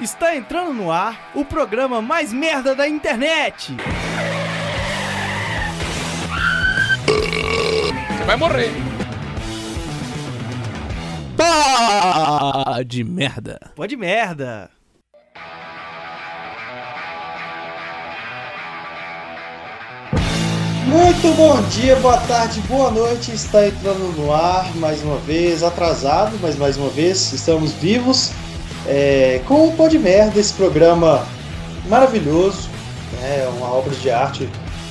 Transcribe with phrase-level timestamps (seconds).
[0.00, 3.76] Está entrando no ar o programa mais merda da internet.
[7.06, 8.70] Você vai morrer.
[11.36, 13.60] Pá de merda.
[13.76, 14.70] Pode merda.
[20.86, 23.32] Muito bom dia, boa tarde, boa noite.
[23.32, 28.32] Está entrando no ar mais uma vez, atrasado, mas mais uma vez estamos vivos
[28.90, 31.24] é, com o Pô de Merda, esse programa
[31.88, 32.68] maravilhoso,
[33.20, 34.48] né, uma obra de arte.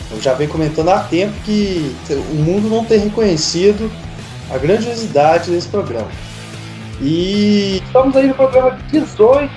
[0.10, 3.92] Eu já venho comentando há tempo que o mundo não tem reconhecido
[4.50, 6.10] a grandiosidade desse programa.
[7.02, 9.52] E estamos aí no programa 18,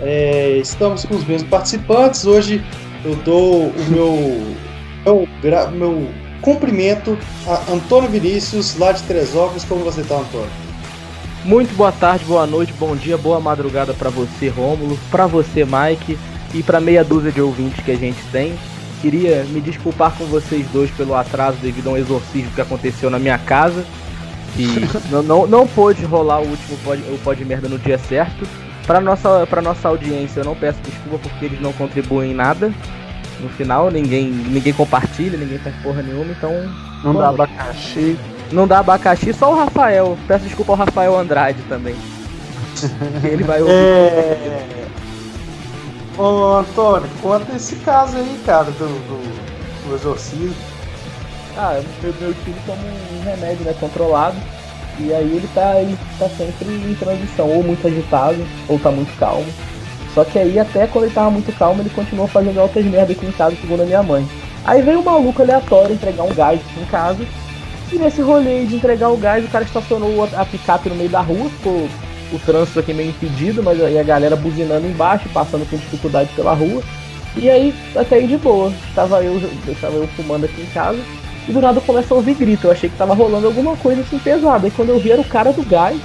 [0.00, 2.26] é, estamos com os mesmos participantes.
[2.26, 2.62] Hoje
[3.04, 4.56] eu dou o meu
[5.04, 6.08] meu, meu
[6.42, 9.64] cumprimento a Antônio Vinícius, lá de Teresópolis.
[9.64, 10.67] Como você está, Antônio?
[11.44, 16.18] Muito boa tarde, boa noite, bom dia, boa madrugada para você, Rômulo, para você, Mike,
[16.52, 18.58] e para meia dúzia de ouvintes que a gente tem.
[19.00, 23.18] Queria me desculpar com vocês dois pelo atraso devido a um exorcismo que aconteceu na
[23.18, 23.84] minha casa.
[24.56, 24.66] E
[25.10, 28.46] não, não, não pôde rolar o último pod, o pod merda no dia certo.
[28.84, 32.72] Para nossa, pra nossa audiência, eu não peço desculpa porque eles não contribuem em nada.
[33.40, 36.52] No final, ninguém, ninguém compartilha, ninguém faz porra nenhuma, então.
[37.04, 38.18] Não dá abacaxi.
[38.50, 40.16] Não dá abacaxi, só o Rafael.
[40.26, 41.96] Peço desculpa ao Rafael Andrade também.
[43.24, 43.74] Ele vai ouvir.
[43.74, 44.86] É...
[46.16, 50.56] Ô Antônio, conta esse caso aí, cara, do, do, do exorcismo.
[51.56, 54.36] Ah, meu, meu tio toma um remédio, né, controlado.
[54.98, 59.16] E aí ele tá, ele tá sempre em transição, ou muito agitado, ou tá muito
[59.16, 59.46] calmo.
[60.12, 63.24] Só que aí, até quando ele tava muito calmo, ele continuou fazendo altas merda aqui
[63.24, 64.28] em casa, segundo a minha mãe.
[64.64, 67.24] Aí veio um maluco aleatório entregar um gás aqui em casa.
[67.90, 71.20] E nesse rolê de entregar o gás, o cara estacionou a picape no meio da
[71.20, 71.88] rua, ficou
[72.32, 76.52] o trânsito aqui meio impedido, mas aí a galera buzinando embaixo, passando com dificuldade pela
[76.52, 76.82] rua.
[77.36, 78.72] E aí, até aí de boa.
[78.88, 80.98] Estava eu, estava eu fumando aqui em casa.
[81.48, 82.66] E do nada começa a ouvir grito.
[82.66, 84.68] Eu achei que tava rolando alguma coisa assim pesada.
[84.68, 85.98] E quando eu vi era o cara do gás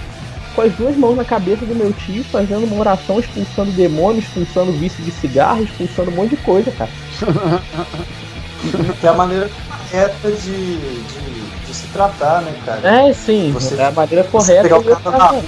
[0.55, 4.71] com as duas mãos na cabeça do meu tio, fazendo uma oração, expulsando demônios, expulsando
[4.73, 6.91] vício de cigarro, expulsando um monte de coisa, cara.
[8.99, 11.42] que é a maneira correta de, de,
[11.73, 13.07] de, se tratar, né, cara?
[13.07, 14.63] É, sim, você, é a maneira correta.
[14.63, 15.41] Pegar o cara tava...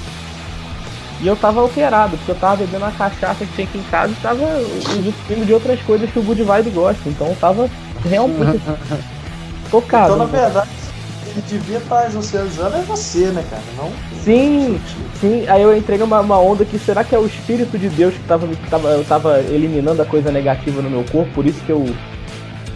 [1.22, 4.12] E eu tava alterado, porque eu tava bebendo uma cachaça que tinha aqui em casa
[4.12, 4.44] e tava
[5.00, 7.08] usufruindo de outras coisas que o Good Vibe gosta.
[7.08, 7.70] Então eu tava
[8.04, 8.62] realmente
[9.72, 10.14] focado.
[10.14, 10.70] Então, na verdade,
[11.34, 13.62] que devia estar exorcizando é você, né, cara?
[13.78, 13.92] Não.
[14.24, 14.80] Sim,
[15.20, 15.46] sim.
[15.48, 18.48] Aí eu entrei numa onda que será que é o Espírito de Deus que tava,
[18.48, 21.86] que tava, eu tava eliminando a coisa negativa no meu corpo, por isso que eu,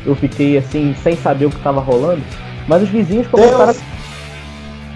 [0.06, 2.22] eu fiquei assim, sem saber o que tava rolando.
[2.70, 3.74] Mas os vizinhos começaram.
[3.74, 3.84] Deus.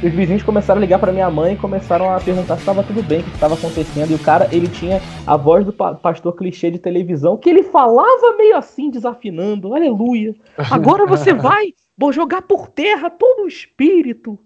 [0.04, 3.02] Os vizinhos começaram a ligar para minha mãe e começaram a perguntar se estava tudo
[3.02, 4.12] bem, o que estava acontecendo.
[4.12, 8.36] E o cara, ele tinha a voz do pastor clichê de televisão, que ele falava
[8.38, 9.74] meio assim, desafinando.
[9.74, 10.36] Aleluia.
[10.70, 14.40] Agora você vai Vou jogar por terra todo o espírito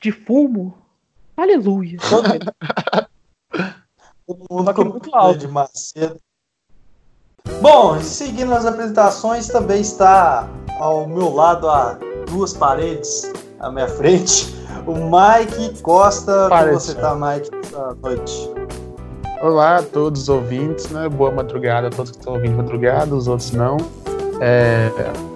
[0.00, 0.76] de fumo.
[1.36, 1.98] Aleluia.
[4.26, 5.38] o mundo muito alto.
[5.38, 6.20] de Macedo.
[7.60, 11.98] Bom, seguindo as apresentações, também está ao meu lado, a
[12.32, 14.54] duas paredes à minha frente,
[14.86, 16.48] o Mike Costa.
[16.48, 18.50] Como você está, Mike, boa noite?
[19.42, 21.08] Olá a todos os ouvintes, né?
[21.08, 23.76] Boa madrugada a todos que estão ouvindo madrugada, os outros não.
[24.40, 24.90] É,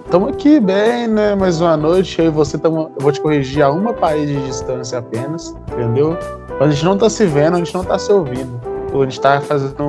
[0.05, 1.35] Estamos aqui bem, né?
[1.35, 2.19] Mais uma noite.
[2.19, 6.17] Eu e você tamo, eu vou te corrigir a uma país de distância apenas, entendeu?
[6.59, 8.59] A gente não tá se vendo, a gente não tá se ouvindo.
[8.93, 9.83] A gente tá fazendo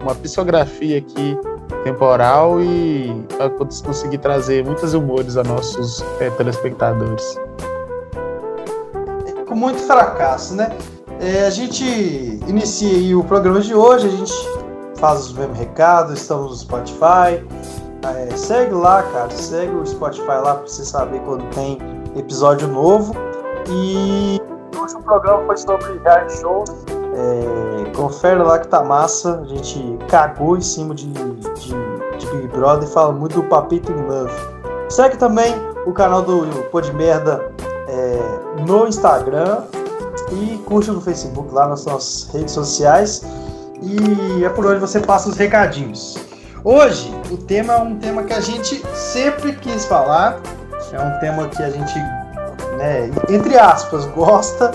[0.00, 1.36] uma psicografia aqui
[1.86, 7.38] temporal e para conseguir trazer muitos humores a nossos é, telespectadores.
[9.46, 10.76] Com muito fracasso, né?
[11.20, 11.84] É, a gente
[12.48, 14.32] inicia o programa de hoje, a gente
[14.96, 17.46] faz os mesmos recados, estamos no Spotify,
[18.02, 19.30] é, segue lá, cara.
[19.30, 21.78] Segue o Spotify lá pra você saber quando tem
[22.16, 23.14] episódio novo.
[23.68, 24.40] E
[24.76, 26.70] o último programa foi sobre reality shows.
[27.16, 29.40] É, confere lá que tá massa.
[29.40, 31.70] A gente cagou em cima de, de,
[32.18, 34.32] de Big Brother e fala muito do Papito in Love.
[34.90, 35.54] Segue também
[35.86, 37.50] o canal do Pô de Merda
[37.88, 39.62] é, no Instagram
[40.30, 43.22] e curte no Facebook lá nas nossas redes sociais.
[43.80, 46.18] E é por onde você passa os recadinhos.
[46.62, 50.40] Hoje, o tema é um tema que a gente sempre quis falar,
[50.92, 51.96] é um tema que a gente,
[52.76, 54.72] né, entre aspas, gosta,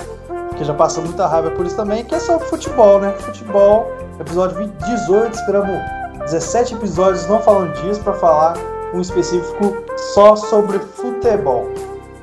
[0.62, 3.13] porque já passou muita raiva por isso também, que é sobre futebol, né?
[3.19, 5.80] Futebol, episódio 18, esperamos
[6.19, 8.54] 17 episódios não falando disso para falar
[8.94, 9.75] um específico
[10.13, 11.68] só sobre futebol.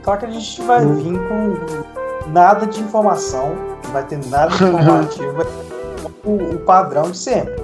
[0.02, 0.94] Claro que a gente vai uhum.
[0.94, 3.55] vir com nada de informação,
[3.85, 7.55] não vai ter nada de informativo, vai ter o, o padrão de sempre.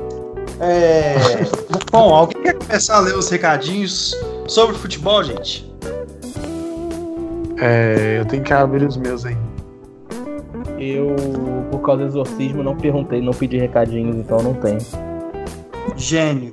[0.59, 1.15] É...
[1.93, 4.13] Bom, alguém quer começar a ler os recadinhos
[4.49, 5.73] sobre futebol, gente?
[7.61, 9.37] É, eu tenho que abrir os meus aí.
[10.79, 11.15] Eu,
[11.71, 14.79] por causa do exorcismo, não perguntei, não pedi recadinhos, então não tenho.
[15.97, 16.53] Gênio.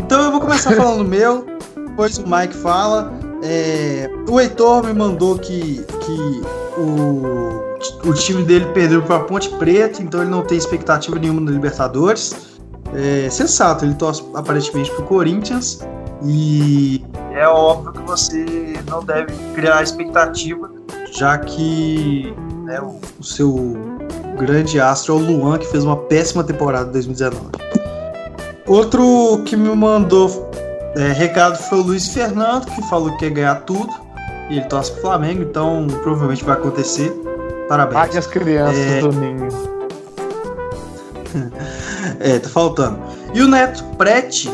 [0.00, 1.46] Então eu vou começar falando o meu,
[1.88, 3.12] depois o Mike fala.
[3.42, 6.42] É, o Heitor me mandou que, que
[6.78, 11.40] o, o time dele perdeu para a Ponte Preta, então ele não tem expectativa nenhuma
[11.40, 12.56] no Libertadores.
[12.94, 15.80] É sensato, ele torce aparentemente pro Corinthians
[16.24, 20.70] e é óbvio que você não deve criar expectativa,
[21.12, 22.32] já que
[22.66, 23.54] né, o, o seu
[24.36, 27.46] grande astro é o Luan, que fez uma péssima temporada em 2019.
[28.66, 30.50] Outro que me mandou
[30.96, 33.88] é, recado foi o Luiz Fernando, que falou que ia ganhar tudo.
[34.50, 37.10] E ele torce pro Flamengo, então provavelmente vai acontecer.
[37.68, 38.00] Parabéns.
[38.00, 39.00] Pague as crianças É.
[39.00, 39.48] do ninho.
[42.20, 42.98] É, tá faltando.
[43.34, 44.48] E o Neto Prete,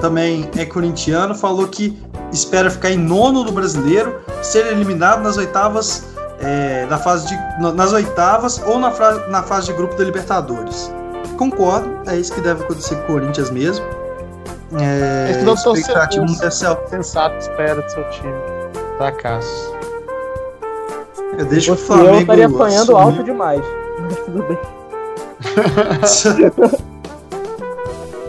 [0.00, 1.96] também é corintiano, falou que
[2.32, 6.04] espera ficar em nono do brasileiro, ser eliminado nas oitavas.
[6.40, 10.04] É, na fase de, na- nas oitavas ou na, fra- na fase de grupo da
[10.04, 10.92] Libertadores.
[11.38, 13.84] Concordo, é isso que deve acontecer com o Corinthians mesmo.
[14.80, 16.76] É, Esse não expectativa não deve ser.
[16.88, 18.34] Sensato espera do seu time.
[18.96, 19.74] Fracasso.
[21.38, 23.00] Eu deixo o fosse eu, Flamengo estaria apanhando assumir.
[23.00, 23.62] alto demais.
[24.00, 24.58] Mas tudo bem.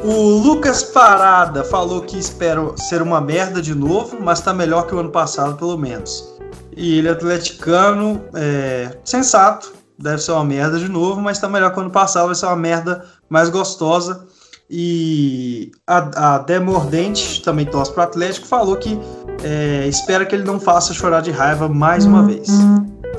[0.04, 4.96] O Lucas Parada falou que espera ser uma merda de novo, mas tá melhor que
[4.96, 6.37] o ano passado, pelo menos.
[6.78, 11.72] E ele é atleticano, é, sensato, deve ser uma merda de novo, mas tá melhor
[11.74, 14.26] que o ano passado, vai ser uma merda mais gostosa.
[14.70, 19.00] E a, a Demordente, também torce pro Atlético, falou que
[19.44, 22.48] é, espera que ele não faça chorar de raiva mais uma vez.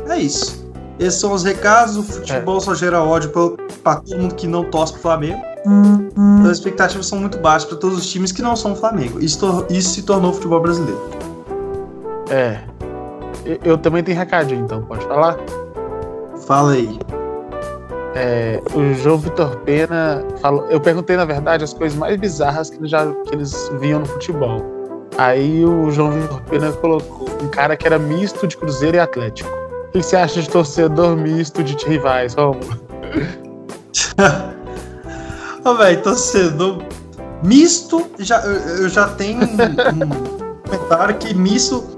[0.08, 0.68] É isso.
[0.98, 1.96] Esses são os recados.
[1.96, 5.42] O futebol só gera ódio pra, pra todo mundo que não torce pro Flamengo.
[5.64, 9.18] Então as expectativas são muito baixas para todos os times que não são o Flamengo.
[9.18, 11.00] Isso, isso se tornou o futebol brasileiro.
[12.30, 12.60] É.
[13.64, 15.36] Eu, também tenho recadinho, então, pode falar?
[16.46, 16.98] Fala aí.
[18.14, 20.66] É, o João Vitor Pena falou.
[20.68, 24.06] Eu perguntei, na verdade, as coisas mais bizarras que eles, já, que eles viam no
[24.06, 24.60] futebol.
[25.16, 29.48] Aí o João Vitor Pena colocou um cara que era misto de Cruzeiro e Atlético.
[29.88, 32.78] O que você acha de torcedor misto de rivais, Romulo?
[35.64, 36.82] Ô, velho, torcedor
[37.42, 41.97] misto, já, eu, eu já tenho um, um comentário que misto.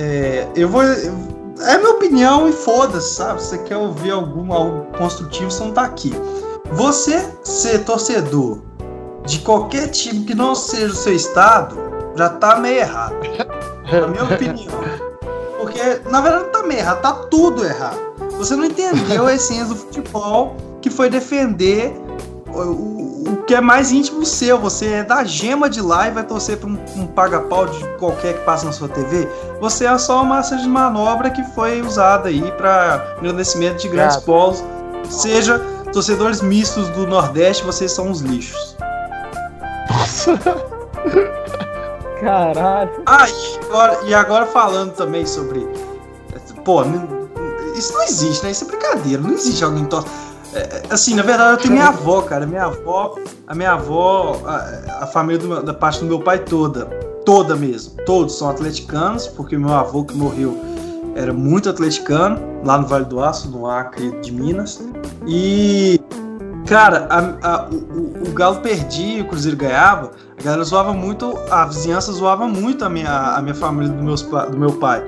[0.00, 0.82] É, eu vou.
[0.82, 3.42] É minha opinião e foda-se, sabe?
[3.42, 6.10] Se você quer ouvir algum, algo construtivo, você não tá aqui.
[6.72, 8.62] Você ser torcedor
[9.26, 11.76] de qualquer time que não seja o seu estado,
[12.16, 13.14] já tá meio errado.
[13.92, 14.72] Na minha opinião.
[15.58, 18.00] Porque, na verdade, não tá meio errado, tá tudo errado.
[18.38, 21.92] Você não entendeu a essência do futebol, que foi defender
[22.48, 24.58] o, o- que é mais íntimo seu.
[24.58, 28.34] Você é da gema de lá e vai torcer pra um, um paga-pau de qualquer
[28.38, 29.28] que passa na sua TV.
[29.60, 34.16] Você é só uma massa de manobra que foi usada aí para engrandecimento de grandes
[34.16, 34.26] Gato.
[34.26, 34.62] polos.
[35.08, 35.58] Seja
[35.92, 38.76] torcedores mistos do Nordeste, vocês são os lixos.
[42.20, 42.90] Caralho.
[43.06, 45.66] Ah, e agora, e agora falando também sobre.
[46.64, 46.82] Pô,
[47.74, 48.50] isso não existe, né?
[48.50, 49.22] Isso é brincadeira.
[49.22, 50.06] Não existe alguém torce.
[50.52, 52.46] É, é, assim, na verdade, eu tenho minha avó, cara.
[52.46, 53.14] Minha avó,
[53.46, 56.86] a minha avó, a, a família do da parte do meu pai toda,
[57.24, 60.58] toda mesmo, todos são atleticanos, porque meu avô que morreu
[61.14, 64.80] era muito atleticano, lá no Vale do Aço, no Acre de Minas.
[65.26, 66.00] E,
[66.66, 70.12] cara, a- a- o, o- Galo perdia o Cruzeiro ganhava.
[70.38, 74.22] A galera zoava muito, a vizinhança zoava muito a minha, a minha família do, meus,
[74.22, 75.04] do meu pai.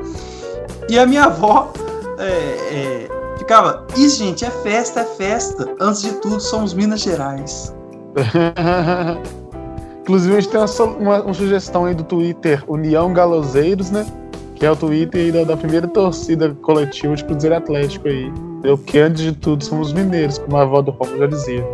[0.88, 1.72] E a minha avó
[2.18, 3.08] é, é,
[3.52, 5.68] ficava, isso gente, é festa, é festa.
[5.78, 7.75] Antes de tudo, somos Minas Gerais.
[10.00, 14.06] Inclusive, a gente tem uma, uma- uma sugestão aí do Twitter União Galoseiros, né?
[14.54, 18.32] Que é o Twitter aí da, da primeira torcida coletiva de Cruzeiro Atlético aí.
[18.64, 21.66] Eu que antes de tudo somos mineiros, como a avó do Romulo já dizia.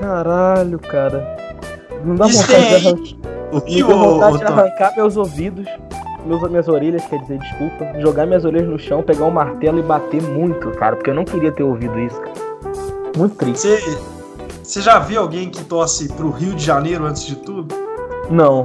[0.00, 1.36] Caralho, cara.
[2.04, 3.16] Não dá Isso vontade
[3.66, 5.66] de o, vontade de arrancar meus ouvidos,
[6.26, 8.00] meus, minhas orelhas, quer dizer, desculpa.
[8.00, 10.96] Jogar minhas orelhas no chão, pegar um martelo e bater muito, cara.
[10.96, 12.34] Porque eu não queria ter ouvido isso, cara.
[13.16, 13.68] Muito triste.
[14.62, 17.74] Você, já viu alguém que torce pro Rio de Janeiro antes de tudo?
[18.30, 18.64] Não.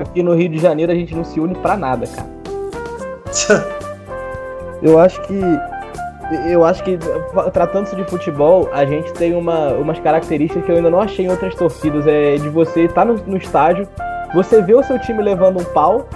[0.00, 2.34] Aqui no Rio de Janeiro a gente não se une pra nada, cara.
[4.82, 5.40] Eu acho que.
[6.48, 6.98] Eu acho que,
[7.52, 11.30] tratando-se de futebol, a gente tem uma, umas características que eu ainda não achei em
[11.30, 12.06] outras torcidas.
[12.06, 13.86] É de você estar no, no estádio,
[14.34, 16.08] você vê o seu time levando um pau,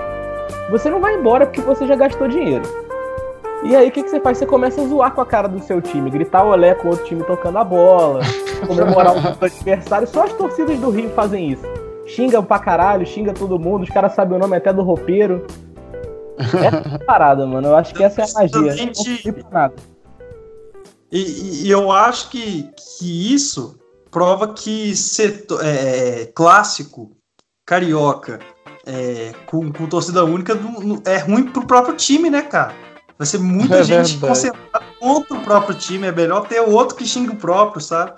[0.71, 2.65] você não vai embora porque você já gastou dinheiro.
[3.65, 4.39] E aí o que, que você faz?
[4.39, 7.05] Você começa a zoar com a cara do seu time, gritar olé com o outro
[7.07, 8.21] time tocando a bola,
[8.67, 10.07] comemorar o adversário.
[10.07, 11.65] Só as torcidas do Rio fazem isso.
[12.07, 15.47] Xinga pra caralho, xinga todo mundo, os caras sabem o nome até do roupeiro.
[16.39, 17.69] Essa é parada, mano.
[17.69, 18.87] Eu acho que essa é a magia.
[18.87, 19.75] Não pra nada.
[21.11, 23.79] E, e, eu acho que, que isso
[24.11, 27.17] prova que ser é, clássico,
[27.67, 28.39] carioca,
[28.89, 30.59] é, com, com torcida única
[31.05, 32.73] é ruim pro próprio time, né, cara?
[33.19, 34.19] Vai ser muita é gente verdade.
[34.19, 36.07] concentrada contra o próprio time.
[36.07, 38.13] É melhor ter outro que xinga o próprio, sabe?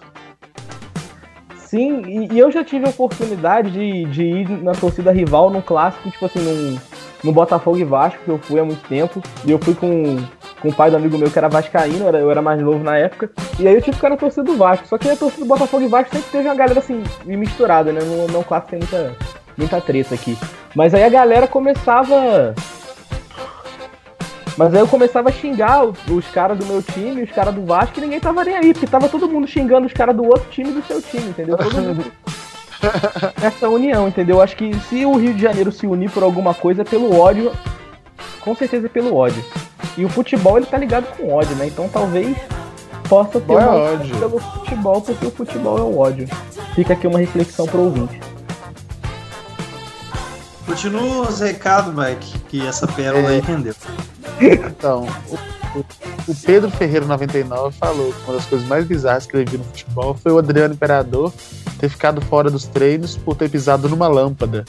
[1.56, 5.62] Sim, e, e eu já tive a oportunidade de, de ir na torcida rival num
[5.62, 6.78] clássico, tipo assim, num,
[7.24, 9.22] no Botafogo e Vasco, que eu fui há muito tempo.
[9.44, 10.18] E eu fui com,
[10.60, 12.84] com o pai do amigo meu que era vascaíno, eu era, eu era mais novo
[12.84, 13.30] na época.
[13.58, 14.86] E aí eu tive que ficar na torcida do Vasco.
[14.86, 18.00] Só que a torcida do Botafogo e Vasco sempre teve uma galera assim, misturada, né?
[18.02, 19.16] No, no clássico tem muita,
[19.56, 20.36] muita treta aqui.
[20.74, 22.54] Mas aí a galera começava
[24.56, 27.98] mas aí eu começava a xingar os, caras do meu time, os caras do Vasco,
[27.98, 30.70] e ninguém tava nem aí, porque tava todo mundo xingando os caras do outro time
[30.70, 31.56] do seu time, entendeu?
[31.56, 32.04] Todo mundo
[33.42, 34.42] essa união, entendeu?
[34.42, 37.52] Acho que se o Rio de Janeiro se unir por alguma coisa é pelo ódio,
[38.40, 39.42] com certeza é pelo ódio.
[39.96, 41.66] E o futebol ele tá ligado com ódio, né?
[41.66, 42.36] Então talvez
[43.08, 46.28] possa ter é uma ódio pelo futebol, porque o futebol é o ódio.
[46.74, 48.20] Fica aqui uma reflexão pro ouvinte.
[50.66, 53.34] Continua os recados, Mike, que essa pérola é.
[53.34, 53.74] aí rendeu.
[54.40, 55.80] Então, o,
[56.30, 59.64] o, Pedro Ferreira 99 falou que uma das coisas mais bizarras que ele viu no
[59.64, 61.32] futebol foi o Adriano Imperador
[61.78, 64.64] ter ficado fora dos treinos por ter pisado numa lâmpada.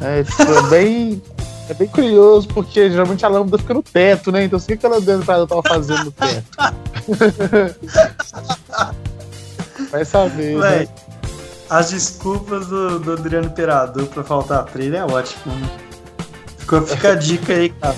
[0.00, 0.24] É, é
[0.70, 1.22] bem.
[1.70, 4.44] É bem curioso, porque geralmente a lâmpada fica no teto, né?
[4.44, 6.46] Então, o que aquele Adriano Imperador tava fazendo no teto?
[9.90, 10.88] Vai saber, Ué, né?
[11.70, 15.68] As desculpas do, do Adriano Imperador pra faltar treino é ótimo, né?
[16.56, 17.94] Ficou, fica a dica aí, cara.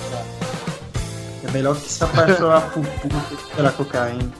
[1.47, 3.17] É melhor que se apaixonar por puta
[3.55, 4.31] pela cocaína.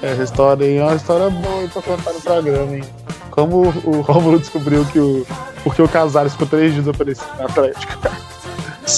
[0.00, 2.84] Essa história aí é uma história boa pra contar no programa, hein?
[3.30, 5.26] Como o Romulo descobriu que o.
[5.64, 7.92] Porque o Casares ficou três dias aparecendo na Atlético.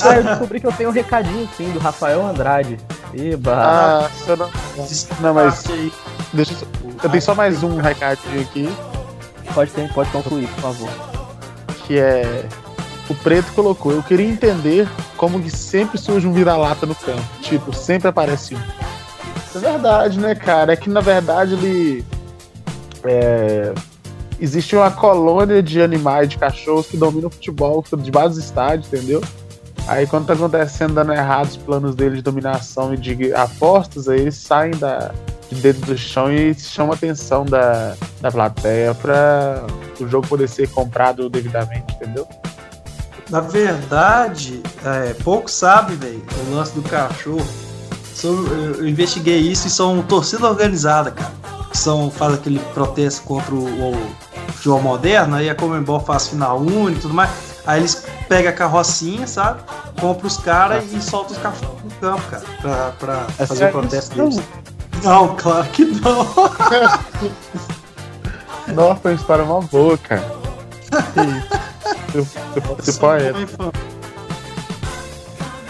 [0.02, 2.78] Ah, eu descobri que eu tenho um recadinho sim do Rafael Andrade.
[3.14, 3.54] Eba!
[3.56, 4.50] Ah, você não.
[5.20, 5.64] Não, mas.
[6.32, 6.87] Deixa eu.
[7.02, 8.68] Eu tenho só mais um recadinho aqui.
[9.54, 10.90] Pode, ter, pode concluir, por favor.
[11.86, 12.48] Que é
[13.08, 14.86] o Preto colocou, eu queria entender
[15.16, 17.22] como que sempre surge um vira-lata no campo.
[17.40, 18.58] Tipo, sempre aparece um.
[19.46, 20.74] Isso é verdade, né, cara?
[20.74, 22.04] É que na verdade ele.
[23.04, 23.72] É,
[24.38, 29.22] existe uma colônia de animais, de cachorros que dominam o futebol de vários estádios, entendeu?
[29.86, 34.20] Aí quando tá acontecendo dando errado os planos dele de dominação e de apostas, aí
[34.20, 35.14] eles saem da,
[35.50, 39.64] de dentro do chão e chamam a atenção da, da plateia para
[40.00, 42.26] o jogo poder ser comprado devidamente, entendeu?
[43.30, 47.46] Na verdade, é, pouco sabe, velho, o lance do cachorro.
[48.22, 51.32] Eu investiguei isso e são torcida organizada, cara.
[51.70, 54.12] Que são, faz aquele protesto contra o, o
[54.52, 57.30] futebol moderno, aí a Comembol faz final único e tudo mais.
[57.66, 59.60] Aí eles pegam a carrocinha, sabe?
[60.00, 63.72] Compra os caras e soltam os cachorros no campo, cara, pra, pra é fazer o
[63.72, 64.40] protesto deles.
[65.02, 66.26] Não, claro que não.
[68.74, 70.36] Nossa, uma história uma boa, cara.
[72.14, 72.26] Eu,
[72.98, 73.72] poeta.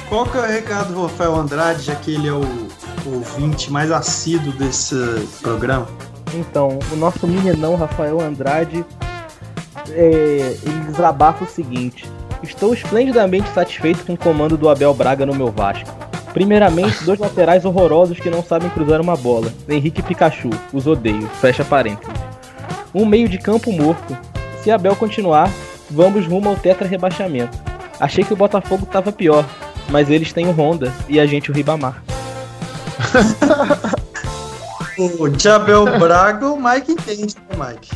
[0.08, 3.70] Qual que é o recado do Rafael Andrade, já que ele é o, o ouvinte
[3.70, 4.96] mais assíduo desse
[5.42, 5.86] programa?
[6.34, 8.84] Então, o nosso meninão Rafael Andrade,
[9.90, 12.10] é, ele desabafa o seguinte:
[12.42, 15.97] Estou esplendidamente satisfeito com o comando do Abel Braga no meu Vasco.
[16.38, 19.52] Primeiramente, dois laterais horrorosos que não sabem cruzar uma bola.
[19.68, 21.26] Henrique e Pikachu, os odeio.
[21.40, 22.14] Fecha parênteses.
[22.94, 24.16] Um meio de campo morto.
[24.62, 25.50] Se Abel continuar,
[25.90, 27.58] vamos rumo ao tetra rebaixamento.
[27.98, 29.44] Achei que o Botafogo tava pior,
[29.88, 32.04] mas eles têm o Honda e a gente o Ribamar.
[34.96, 37.90] o Jabel Braga, o Mike entende, né, Mike?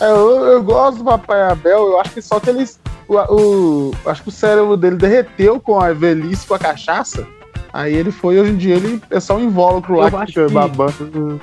[0.00, 2.78] É, eu, eu, gosto do Papai Abel, eu acho que só que eles.
[3.12, 7.26] O, o, acho que o cérebro dele derreteu com a velhice, com a cachaça.
[7.72, 11.40] Aí ele foi, hoje em dia, ele é só um invólucro lá que fica babando.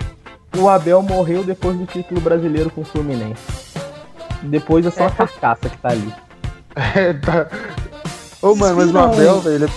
[0.57, 3.41] O Abel morreu depois do título brasileiro com o Fluminense.
[4.43, 5.07] Depois é só é.
[5.07, 6.13] a carcaça que tá ali.
[6.95, 7.47] É, tá.
[8.41, 9.69] Ô, mano, mas o Abel, velho, ele, é,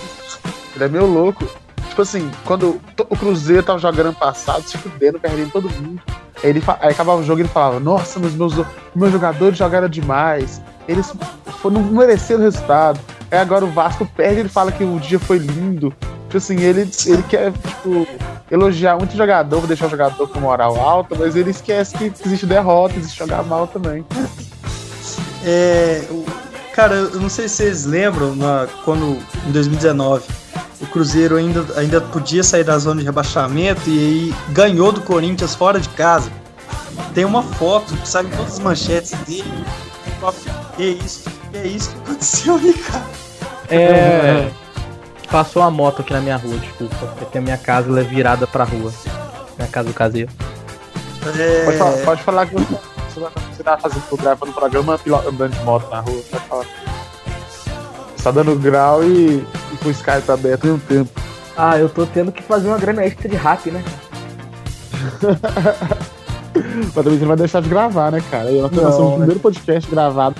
[0.75, 1.45] ele é meio louco.
[1.89, 6.01] Tipo assim, quando o Cruzeiro tava jogando ano passado, se fudendo, perdendo todo mundo.
[6.43, 8.53] Aí, ele, aí acabava o jogo e ele falava, nossa, mas meus,
[8.95, 10.61] meus jogadores jogaram demais.
[10.87, 11.13] Eles
[11.71, 12.99] não mereceram o resultado.
[13.31, 15.93] Aí agora o Vasco perde ele fala que o dia foi lindo.
[16.25, 18.07] Tipo assim, ele, ele quer, tipo,
[18.49, 22.45] elogiar muito o jogador, deixar o jogador com moral alta, mas ele esquece que existe
[22.45, 24.03] derrota, existe jogar mal também.
[25.45, 26.03] É,
[26.73, 29.17] cara, eu não sei se vocês lembram, na, quando
[29.47, 30.23] em 2019
[30.81, 35.55] o Cruzeiro ainda, ainda podia sair da zona de rebaixamento e aí ganhou do Corinthians
[35.55, 36.31] fora de casa.
[37.13, 39.65] Tem uma foto em todas as manchetes dele.
[40.75, 41.29] Que isso?
[41.51, 43.05] Que isso que aconteceu aí, cara?
[43.69, 44.51] É.
[45.29, 47.07] Passou uma moto aqui na minha rua, desculpa.
[47.17, 48.93] Porque a minha casa ela é virada pra rua.
[49.57, 50.31] Minha casa do caseiro.
[51.37, 51.65] É...
[51.65, 55.99] Pode, falar, pode falar que você, tá fazendo, gravando um programa andando de moto na
[55.99, 56.21] rua.
[56.29, 56.65] Pode falar.
[58.15, 61.09] Você tá dando grau e, e com o Skype aberto em um tempo.
[61.57, 63.83] Ah, eu tô tendo que fazer uma grana extra de rap, né?
[66.55, 68.51] Mas também você não vai deixar de gravar, né, cara?
[68.51, 70.35] E nós somos o primeiro podcast gravado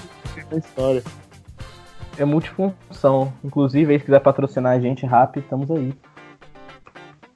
[0.51, 1.03] na história.
[2.17, 3.33] É multifunção.
[3.43, 5.93] Inclusive, aí, se quiser patrocinar a gente, rap, estamos aí.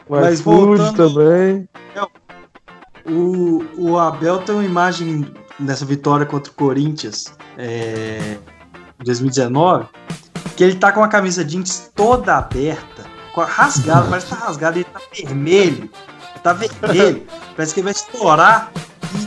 [0.07, 1.67] O Mas voltando- também.
[3.09, 5.25] O, o Abel tem uma imagem
[5.59, 8.37] nessa vitória contra o Corinthians é,
[8.99, 9.85] em 2019
[10.57, 14.45] que ele tá com a camisa jeans toda aberta, com a rasgada, parece que tá
[14.45, 15.89] rasgada, ele tá vermelho,
[16.37, 17.25] tá vermelho,
[17.55, 18.71] parece que ele vai estourar.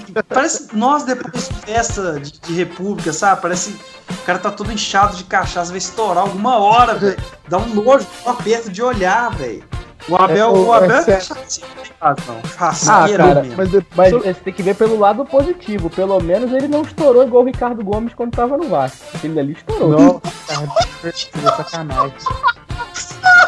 [0.08, 3.40] E, parece nós depois de festa de, de república, sabe?
[3.40, 7.18] Parece que o cara tá todo inchado de cachaça, vai estourar alguma hora, velho.
[7.48, 9.64] Dá um nojo, um aperto de olhar, velho.
[10.08, 11.28] O Abel, É, o é Abel é, sério.
[11.28, 13.56] cachaceiro, não Ah, cara, mesmo.
[13.94, 15.90] Mas você tem que ver pelo lado positivo.
[15.90, 18.98] Pelo menos ele não estourou igual o Ricardo Gomes quando tava no Vasco.
[19.14, 19.90] Aquele ali estourou.
[19.90, 20.68] Não, cara,
[21.04, 21.12] é
[21.56, 22.14] sacanagem.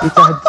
[0.02, 0.40] Ricardo,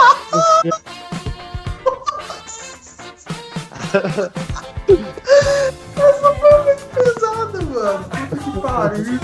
[6.94, 8.06] pesada, mano.
[8.44, 9.20] Que pariu.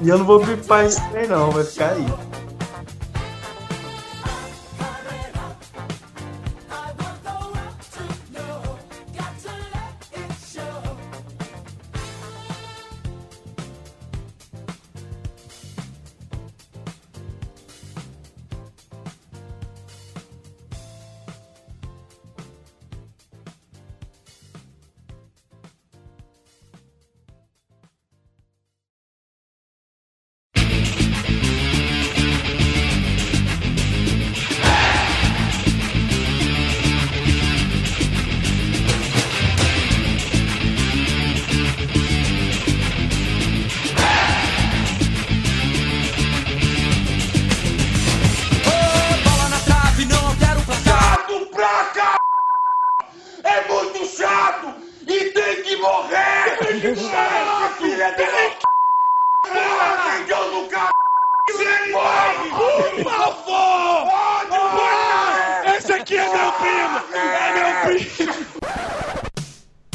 [0.00, 2.06] E eu não vou bipar isso aí não, vai ficar aí.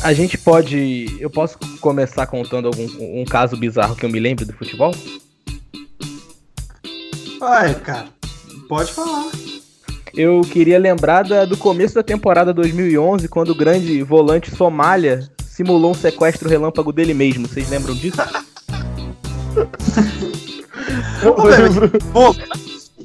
[0.10, 1.06] A gente pode.
[1.19, 4.91] Eu posso começar contando algum um caso bizarro que eu me lembro do futebol?
[7.39, 8.08] Vai, cara.
[8.67, 9.30] Pode falar.
[10.15, 15.91] Eu queria lembrar da- do começo da temporada 2011, quando o grande volante Somália simulou
[15.91, 17.48] um sequestro relâmpago dele mesmo.
[17.48, 18.17] Vocês lembram disso?
[21.22, 21.91] eu Ô, velho, lembro.
[22.12, 22.43] volante?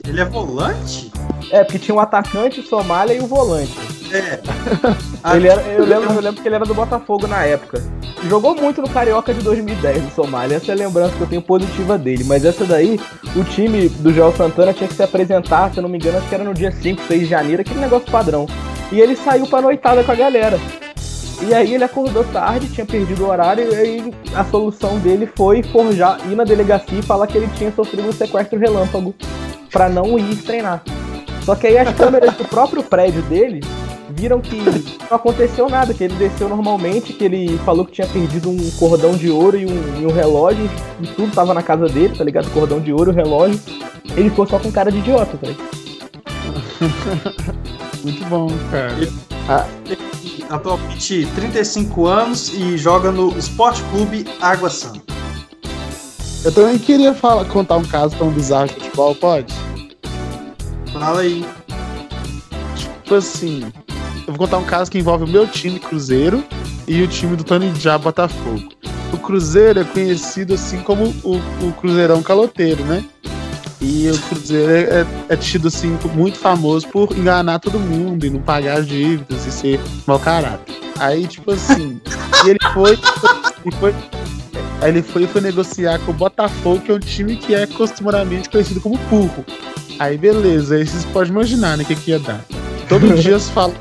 [0.09, 1.13] Ele é volante?
[1.51, 3.75] É, porque tinha um atacante, Somália e o volante.
[4.15, 5.37] É.
[5.37, 7.83] Ele era, eu, lembro, eu lembro que ele era do Botafogo na época.
[8.29, 10.57] Jogou muito no Carioca de 2010 no Somália.
[10.57, 12.23] Essa é a lembrança que eu tenho positiva dele.
[12.25, 13.01] Mas essa daí,
[13.35, 16.29] o time do Joel Santana tinha que se apresentar, se eu não me engano, acho
[16.29, 18.47] que era no dia 5, 6 de janeiro, aquele negócio padrão.
[18.93, 20.61] E ele saiu pra noitada com a galera.
[21.43, 25.63] E aí ele acordou tarde, tinha perdido o horário, e aí a solução dele foi
[25.63, 29.15] forjar, ir na delegacia e falar que ele tinha sofrido um sequestro relâmpago
[29.71, 30.83] pra não ir treinar.
[31.45, 33.61] Só que aí as câmeras do próprio prédio dele
[34.11, 38.51] viram que não aconteceu nada, que ele desceu normalmente, que ele falou que tinha perdido
[38.51, 40.69] um cordão de ouro e um, e um relógio,
[41.01, 42.51] e tudo tava na casa dele, tá ligado?
[42.51, 43.61] Cordão de ouro, relógio.
[44.17, 45.85] Ele ficou só com cara de idiota, tá ligado?
[48.03, 49.67] Muito bom, cara.
[50.51, 55.01] Atualmente 35 anos e joga no Esporte Clube Água Santa.
[56.45, 59.55] Eu também queria falar, contar um caso tão bizarro de futebol, pode?
[60.93, 61.45] Fala aí.
[62.77, 63.73] Tipo assim,
[64.27, 66.43] eu vou contar um caso que envolve o meu time, Cruzeiro,
[66.87, 68.69] e o time do Tony Já Botafogo.
[69.13, 73.05] O Cruzeiro é conhecido assim como o, o Cruzeirão Caloteiro, né?
[73.81, 78.41] E o Cruzeiro é, é- tido assim muito famoso por enganar todo mundo e não
[78.41, 80.75] pagar as dívidas e ser mau caráter.
[80.99, 82.01] Aí, tipo assim,
[82.45, 82.99] e ele foi
[83.65, 83.95] e foi
[84.81, 87.67] aí ele foi e foi negociar com o Botafogo, que é um time que é
[87.67, 89.45] costumeiramente conhecido como burro.
[89.99, 92.45] Aí beleza, aí vocês podem imaginar, né, o que, que ia dar.
[92.89, 93.75] Todo dia eu falo.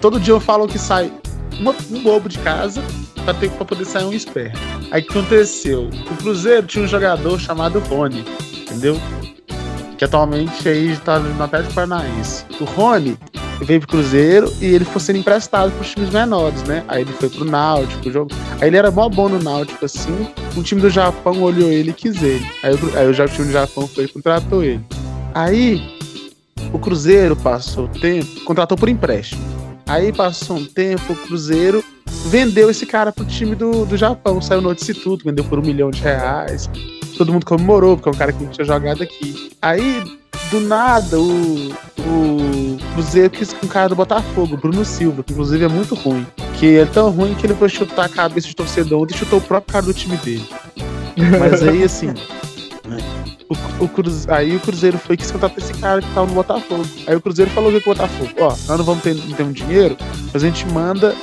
[0.00, 1.12] Todo dia eu falo que sai
[1.58, 2.82] uma- um bobo de casa
[3.24, 4.58] pra, ter, pra poder sair um esperto.
[4.90, 5.88] Aí o que aconteceu?
[6.10, 8.24] O Cruzeiro tinha um jogador chamado Rony,
[8.60, 9.00] entendeu?
[9.98, 12.44] que atualmente aí está no Atlético Paranaense.
[12.60, 13.16] O Rony
[13.62, 16.84] veio pro Cruzeiro e ele foi sendo emprestado pros times menores, né?
[16.86, 18.30] Aí ele foi pro Náutico, jogo.
[18.60, 20.28] Aí ele era mó bom no Náutico, assim.
[20.54, 22.46] Um time do Japão olhou ele e quis ele.
[22.62, 24.84] Aí, o- aí o time do Japão foi e contratou ele.
[25.34, 25.82] Aí
[26.74, 29.42] o Cruzeiro passou tempo, contratou por empréstimo.
[29.86, 31.82] Aí passou um tempo, o Cruzeiro
[32.26, 35.90] vendeu esse cara pro time do, do Japão, saiu no Instituto, vendeu por um milhão
[35.90, 36.68] de reais.
[37.16, 39.50] Todo mundo comemorou, porque é um cara que não tinha jogado aqui.
[39.62, 40.02] Aí,
[40.50, 45.64] do nada, o, o Cruzeiro quis com um cara do Botafogo, Bruno Silva, que inclusive
[45.64, 46.26] é muito ruim.
[46.58, 49.42] Que é tão ruim que ele foi chutar a cabeça de torcedor e chutou o
[49.42, 50.46] próprio cara do time dele.
[51.38, 52.12] Mas aí, assim.
[53.48, 53.90] O, o
[54.32, 56.84] aí o Cruzeiro foi que se contratar esse cara que tava no Botafogo.
[57.06, 59.96] Aí o Cruzeiro falou que o Botafogo, ó, nós não vamos ter, não temos dinheiro,
[60.32, 61.14] mas a gente manda.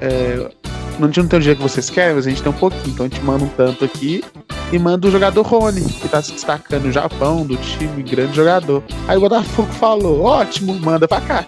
[0.00, 0.50] É,
[0.98, 2.56] não, a gente não tem o dinheiro que vocês querem, mas a gente tem um
[2.56, 2.88] pouquinho.
[2.88, 4.24] Então a gente manda um tanto aqui
[4.72, 8.82] e manda o jogador Rony, que tá se destacando no Japão, do time, grande jogador.
[9.06, 11.46] Aí o Botafogo falou, ótimo, manda pra cá.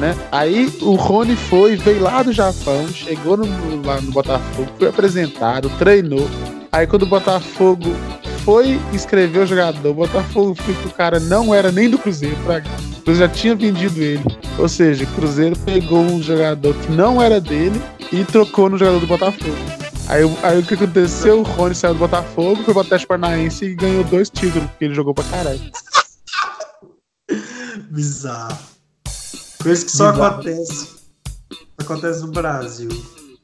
[0.00, 0.16] Né?
[0.30, 3.46] Aí o Rony foi, veio lá do Japão, chegou no,
[3.84, 6.28] lá no Botafogo, foi apresentado, treinou.
[6.70, 7.94] Aí quando o Botafogo
[8.48, 12.34] foi inscrever o jogador, o Botafogo viu que o cara não era nem do Cruzeiro,
[12.44, 12.60] pra...
[12.60, 14.24] o Cruzeiro já tinha vendido ele.
[14.58, 17.78] Ou seja, o Cruzeiro pegou um jogador que não era dele
[18.10, 19.54] e trocou no jogador do Botafogo.
[20.08, 21.40] Aí, o- aí o que aconteceu?
[21.40, 24.94] O Rony saiu do Botafogo, foi pro Atlético Paranaense e ganhou dois títulos, porque ele
[24.94, 25.60] jogou pra caralho.
[27.90, 28.56] Bizarro.
[29.62, 30.32] Coisa que só Bizarro.
[30.32, 30.88] acontece.
[31.76, 32.88] Acontece no Brasil.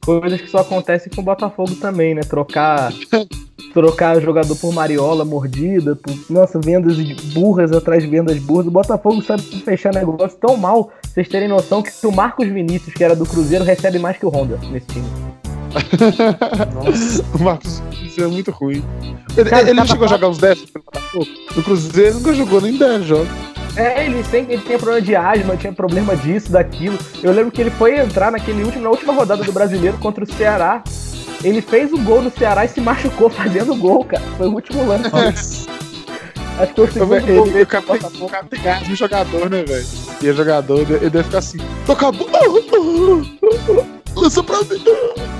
[0.03, 2.21] Coisas que só acontecem com o Botafogo também, né?
[2.21, 2.91] Trocar.
[3.75, 6.97] Trocar jogador por Mariola, mordida, por, nossa, vendas
[7.33, 8.67] burras atrás de vendas burras.
[8.67, 13.03] O Botafogo sabe fechar negócio tão mal, vocês terem noção que o Marcos Vinícius, que
[13.03, 15.05] era do Cruzeiro, recebe mais que o Honda nesse time.
[16.73, 17.25] Nossa.
[17.37, 18.81] O Marcos isso é muito ruim.
[19.35, 21.27] Ele, Cara, ele não chegou a jogar uns 10 pelo Botafogo?
[21.53, 23.27] No Cruzeiro nunca jogou nem 10 jogos.
[23.75, 26.97] É, ele sempre ele tinha problema de asma, tinha problema disso, daquilo.
[27.21, 30.27] Eu lembro que ele foi entrar naquele último, na última rodada do brasileiro contra o
[30.27, 30.81] Ceará.
[31.45, 34.23] Ele fez o gol no Ceará e se machucou fazendo o gol, cara.
[34.35, 35.67] Foi o último lance.
[36.57, 38.95] Acho que foi o segundo Ele, gol ele, o cara no tem, o gás de
[38.95, 39.85] jogador, né, velho?
[40.23, 42.09] E é jogador, ele, deve ficar assim, toca a
[44.19, 44.83] lança pra mim.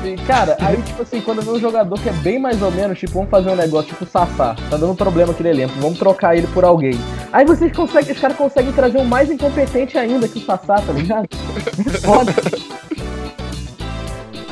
[0.03, 2.99] E, Cara, aí tipo assim, quando vê um jogador que é bem mais ou menos,
[2.99, 6.37] tipo, vamos fazer um negócio, tipo o Sassá, tá dando problema aquele elenco, vamos trocar
[6.37, 6.99] ele por alguém.
[7.33, 10.93] Aí vocês conseguem, os caras conseguem trazer um mais incompetente ainda que o Sassá, tá
[10.93, 11.27] ligado?
[12.03, 12.31] Foda.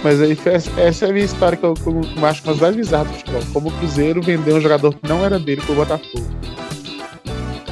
[0.04, 3.18] Mas aí essa, é a minha história que eu, que eu acho mais bizarras do
[3.20, 3.42] futebol.
[3.54, 6.26] Como o Cruzeiro vendeu um jogador que não era dele pro Botafogo.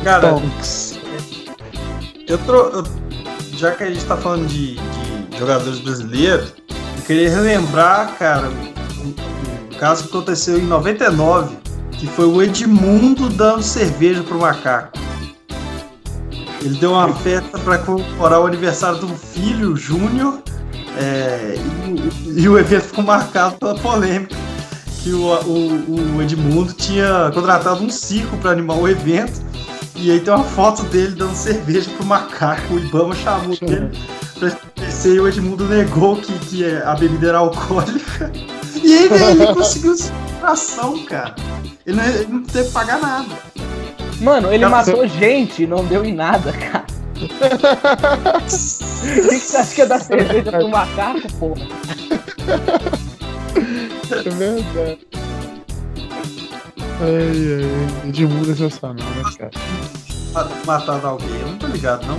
[0.03, 0.97] Cara, Tonks.
[2.27, 2.57] eu, tro...
[2.57, 3.01] eu-
[3.57, 6.53] já que a gente tá falando de, de jogadores brasileiros,
[6.97, 9.13] eu queria relembrar, cara, um,
[9.73, 11.57] um caso que aconteceu em 99,
[11.91, 14.97] que foi o Edmundo dando cerveja pro macaco.
[16.61, 20.41] Ele deu uma festa para comemorar o aniversário do filho, Júnior,
[20.97, 21.55] é,
[22.25, 24.35] e, e o evento ficou marcado pela polêmica
[25.03, 29.41] que o, o, o Edmundo tinha contratado um circo para animar o evento.
[29.95, 32.73] E aí tem uma foto dele dando cerveja pro macaco.
[32.73, 33.91] O Ibama chamou ele
[34.39, 38.31] pra esclarecer e o Edmundo negou que, que a bebida era alcoólica.
[38.83, 39.95] E aí velho, ele conseguiu
[40.41, 41.35] ação, cara.
[41.85, 43.50] Ele não, ele não teve que pagar nada.
[44.21, 46.85] Mano, ele matou gente e não deu em nada, cara.
[47.15, 47.33] O que, que
[49.39, 51.61] você acha que é dar cerveja pro macaco, porra?
[54.11, 54.99] É verdade.
[57.03, 59.51] Ai, ai, Edmundo é sensacional, né, cara?
[60.33, 61.29] Ma- Matado alguém.
[61.41, 62.17] Eu não tô ligado, não.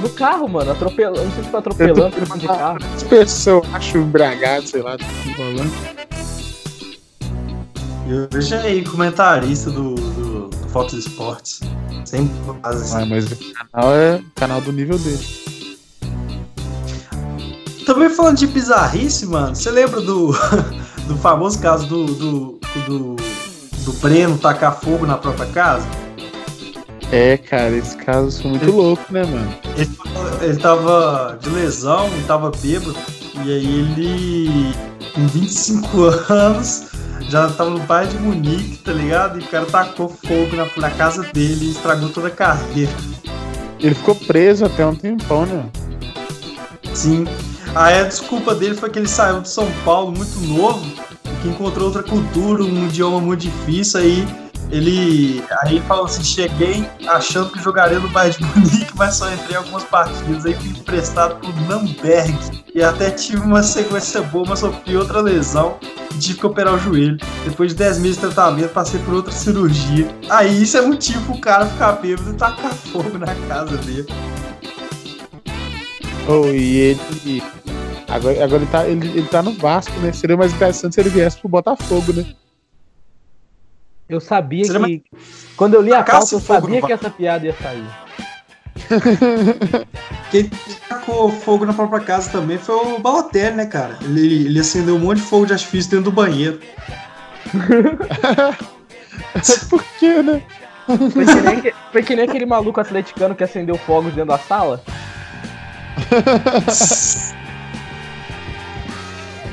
[0.00, 1.24] No carro, mano, atropelando.
[1.24, 2.78] Não sei se foi atropelando, foi de carro.
[2.94, 5.04] As pessoas acham embriagado, sei lá, tá
[5.36, 5.72] falando.
[8.08, 9.94] Eu vejo aí comentarista do
[10.72, 11.60] Fox Sports.
[12.04, 13.02] Sempre faz assim.
[13.02, 15.42] Ah, mas o canal é o canal do nível dele.
[17.84, 20.32] Também falando de bizarrice, mano, você lembra do,
[21.06, 23.16] do famoso caso do, do, do,
[23.84, 25.86] do Breno tacar fogo na própria casa?
[27.10, 29.54] É, cara, esse caso foi muito louco, né, mano?
[29.76, 29.90] Ele,
[30.40, 32.96] ele tava de lesão, ele tava bêbado,
[33.34, 34.74] e aí ele,
[35.14, 36.84] com 25 anos,
[37.28, 39.40] já tava no bairro de Munique, tá ligado?
[39.40, 42.92] E o cara tacou fogo na, na casa dele e estragou toda a carreira.
[43.80, 45.64] Ele ficou preso até um tempão, né?
[46.94, 47.26] Sim.
[47.74, 50.84] Aí a desculpa dele foi que ele saiu de São Paulo muito novo,
[51.40, 54.28] que encontrou outra cultura, um idioma muito difícil, aí
[54.72, 59.58] ele, aí falou assim, cheguei achando que jogaria no bairro de Munique, mas só entrei
[59.58, 62.34] algumas partidas, aí fui emprestado pro Namberg,
[62.74, 65.76] e até tive uma sequência boa, mas sofri outra lesão,
[66.14, 67.18] e tive que operar o joelho.
[67.44, 70.08] Depois de 10 meses de tratamento, passei por outra cirurgia.
[70.30, 74.06] Aí isso é motivo pro cara ficar bêbado e tacar fogo na casa dele.
[76.26, 77.42] Oh, e ele.
[78.08, 80.12] Agora, agora ele, tá, ele, ele tá no Vasco, né?
[80.12, 82.24] Seria mais interessante se ele viesse pro Botafogo, né?
[84.14, 85.02] Eu sabia Seria que.
[85.56, 87.86] Quando eu li a Tacasse pauta, eu sabia que essa piada ia sair.
[90.30, 90.50] Quem
[90.88, 93.98] tacou fogo na própria casa também foi o Balotelli, né, cara?
[94.02, 96.58] Ele, ele acendeu um monte de fogo de artifício dentro do banheiro.
[99.68, 100.42] Por quê, né?
[100.86, 104.82] Foi que, nem, foi que nem aquele maluco atleticano que acendeu fogos dentro da sala.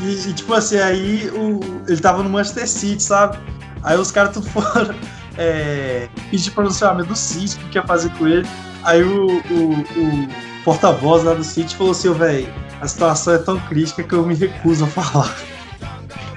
[0.01, 3.37] E, e, tipo assim, aí o, ele tava no Manchester City, sabe?
[3.83, 4.93] Aí os caras tudo foram
[5.37, 8.47] é, pedir pronunciamento do City, o que ia fazer com ele.
[8.83, 10.27] Aí o, o, o
[10.63, 12.47] porta-voz lá do City falou assim, velho,
[12.81, 15.35] a situação é tão crítica que eu me recuso a falar.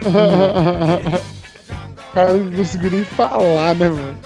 [0.04, 0.12] O
[2.14, 4.16] cara não conseguiu nem falar, né, mano?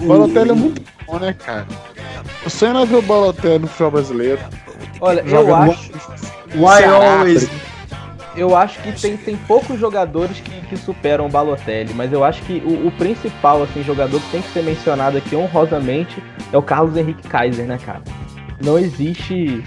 [0.00, 1.66] O Balotelli é muito bom, né, cara?
[2.44, 4.40] O sonho é ver o Balotelli no futebol brasileiro.
[5.00, 5.90] Olha, eu Joga no- acho,
[6.54, 7.48] Why always?
[8.36, 12.42] Eu acho que tem, tem poucos jogadores que, que superam o Balotelli, mas eu acho
[12.42, 16.62] que o, o principal assim, jogador que tem que ser mencionado aqui honrosamente é o
[16.62, 18.02] Carlos Henrique Kaiser, né, cara?
[18.62, 19.62] Não existe.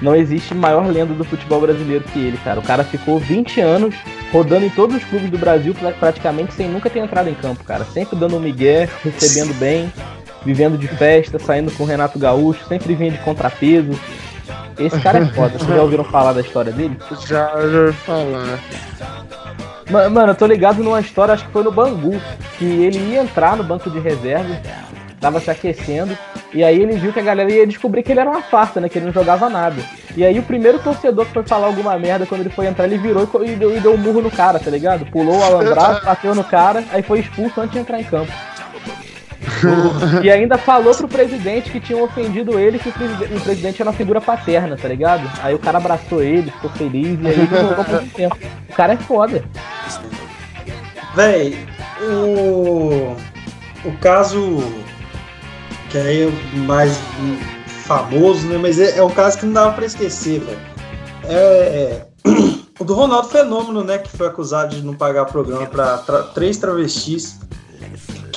[0.00, 2.58] Não existe maior lenda do futebol brasileiro que ele, cara.
[2.58, 3.94] O cara ficou 20 anos
[4.32, 7.62] rodando em todos os clubes do Brasil pra- praticamente sem nunca ter entrado em campo,
[7.62, 7.84] cara.
[7.84, 9.92] Sempre dando um migué, recebendo bem,
[10.44, 13.92] vivendo de festa, saindo com o Renato Gaúcho, sempre vinha de contrapeso.
[14.78, 15.58] Esse cara é foda.
[15.58, 16.96] Vocês já ouviram falar da história dele?
[17.26, 18.58] Já, já ouvi falar.
[19.90, 22.20] Ma- Mano, eu tô ligado numa história, acho que foi no Bangu,
[22.58, 24.56] que ele ia entrar no banco de reserva,
[25.20, 26.16] tava se aquecendo,
[26.52, 28.88] e aí ele viu que a galera ia descobrir que ele era uma farsa, né?
[28.88, 29.76] Que ele não jogava nada.
[30.16, 32.98] E aí o primeiro torcedor que foi falar alguma merda quando ele foi entrar, ele
[32.98, 35.06] virou e e deu, e deu um murro no cara, tá ligado?
[35.06, 38.32] Pulou o alambrado, bateu no cara, aí foi expulso antes de entrar em campo.
[40.22, 43.90] E ainda falou pro presidente que tinham ofendido ele, que o, preside- o presidente era
[43.90, 45.28] uma figura paterna, tá ligado?
[45.42, 48.36] Aí o cara abraçou ele, ficou feliz, e aí ele jogou por um tempo.
[48.70, 49.44] O cara é foda.
[51.14, 51.58] Véi,
[52.00, 53.14] o.
[53.84, 54.62] O caso.
[55.90, 56.98] Que aí é o mais
[57.84, 58.58] famoso, né?
[58.60, 60.58] Mas é, é um caso que não dava pra esquecer, velho.
[61.24, 62.06] É.
[62.80, 63.98] O do Ronaldo Fenômeno, né?
[63.98, 67.38] Que foi acusado de não pagar programa pra tra- três travestis.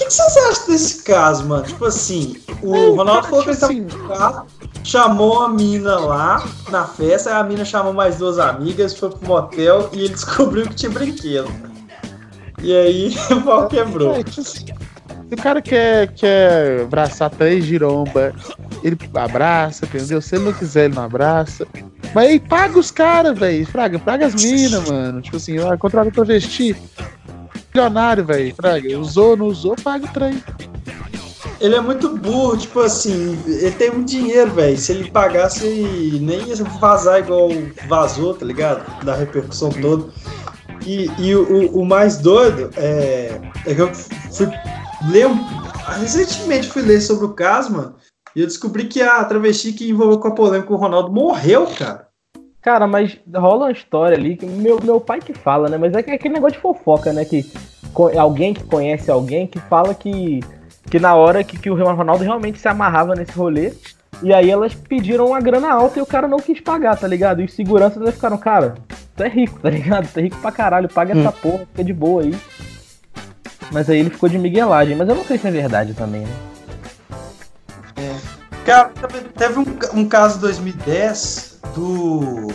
[0.05, 1.63] O que, que vocês acham desse caso, mano?
[1.63, 4.47] Tipo assim, o Ronaldo falou que ele tava Assim, carro,
[4.83, 9.27] chamou a mina lá na festa, aí a mina chamou mais duas amigas, foi pro
[9.27, 11.51] motel e ele descobriu que tinha brinquedo.
[12.61, 14.13] E aí o pau quebrou.
[14.13, 18.31] É, tipo assim, se o cara quer, quer abraçar três giromba,
[18.83, 20.21] ele abraça, entendeu?
[20.21, 21.65] Se ele não quiser, ele não abraça.
[22.13, 23.65] Mas aí paga os caras, velho.
[23.65, 25.19] Fraga, paga as minas, mano.
[25.19, 26.75] Tipo assim, ó, contrata travesti.
[27.79, 28.55] Milionário, velho.
[28.55, 30.41] Fraga, usou, não usou, paga o trem.
[31.59, 34.77] Ele é muito burro, tipo assim, ele tem muito dinheiro, velho.
[34.77, 35.65] Se ele pagasse,
[36.21, 37.49] nem ia vazar igual
[37.89, 39.03] vazou, tá ligado?
[39.03, 40.05] Da repercussão toda.
[40.85, 44.47] E, e o, o mais doido é, é que eu fui
[45.11, 45.27] ler.
[45.27, 45.65] um-
[45.99, 47.95] Recentemente fui ler sobre o caso, mano.
[48.35, 51.67] E eu descobri que a travesti que envolveu com a polêmica com o Ronaldo morreu,
[51.77, 52.04] cara.
[52.65, 55.77] Cara, mas rola uma história ali que meu, meu pai que fala, né?
[55.77, 57.23] Mas é que- é aquele negócio de fofoca, né?
[57.23, 57.45] Que
[58.17, 60.39] alguém que conhece alguém que fala que,
[60.89, 63.71] que na hora que, que o Ronaldo realmente se amarrava nesse rolê.
[64.23, 67.39] E aí elas pediram uma grana alta e o cara não quis pagar, tá ligado?
[67.39, 68.73] E os seguranças elas ficaram, cara,
[69.15, 70.07] tu é rico, tá ligado?
[70.11, 72.33] Tu é rico pra caralho, paga essa porra, fica de boa aí.
[73.71, 76.35] Mas aí ele ficou de miguelagem, mas eu não sei se é verdade também, né?
[78.65, 79.65] Cara, teve- teve um,
[79.99, 82.47] um caso em 2010 do,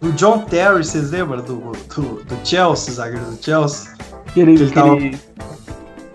[0.00, 1.40] do John Terry, vocês lembram?
[1.42, 3.92] Do, do, do Chelsea, zagueiro do Chelsea?
[4.32, 5.18] Que ele, Ele que, tava- ele-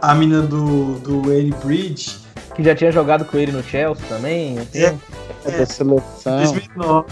[0.02, 2.18] A mina do, do Wayne Bridge.
[2.56, 4.60] que já tinha jogado com ele no Chelsea também.
[4.60, 5.00] um tempo.
[5.46, 5.58] É.
[5.58, 6.04] Da seleção.
[6.26, 7.08] 2009.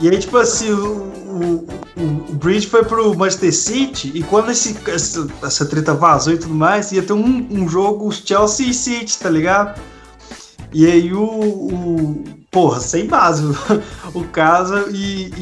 [0.00, 1.66] E aí, tipo assim, o, o,
[1.96, 6.38] o- o Bridge foi pro Manchester City e quando esse, essa, essa treta vazou e
[6.38, 9.80] tudo mais, ia ter um, um jogo Chelsea e City, tá ligado?
[10.72, 11.22] E aí o.
[11.24, 13.42] o porra, sem base
[14.14, 14.84] o, caso.
[14.90, 15.32] E,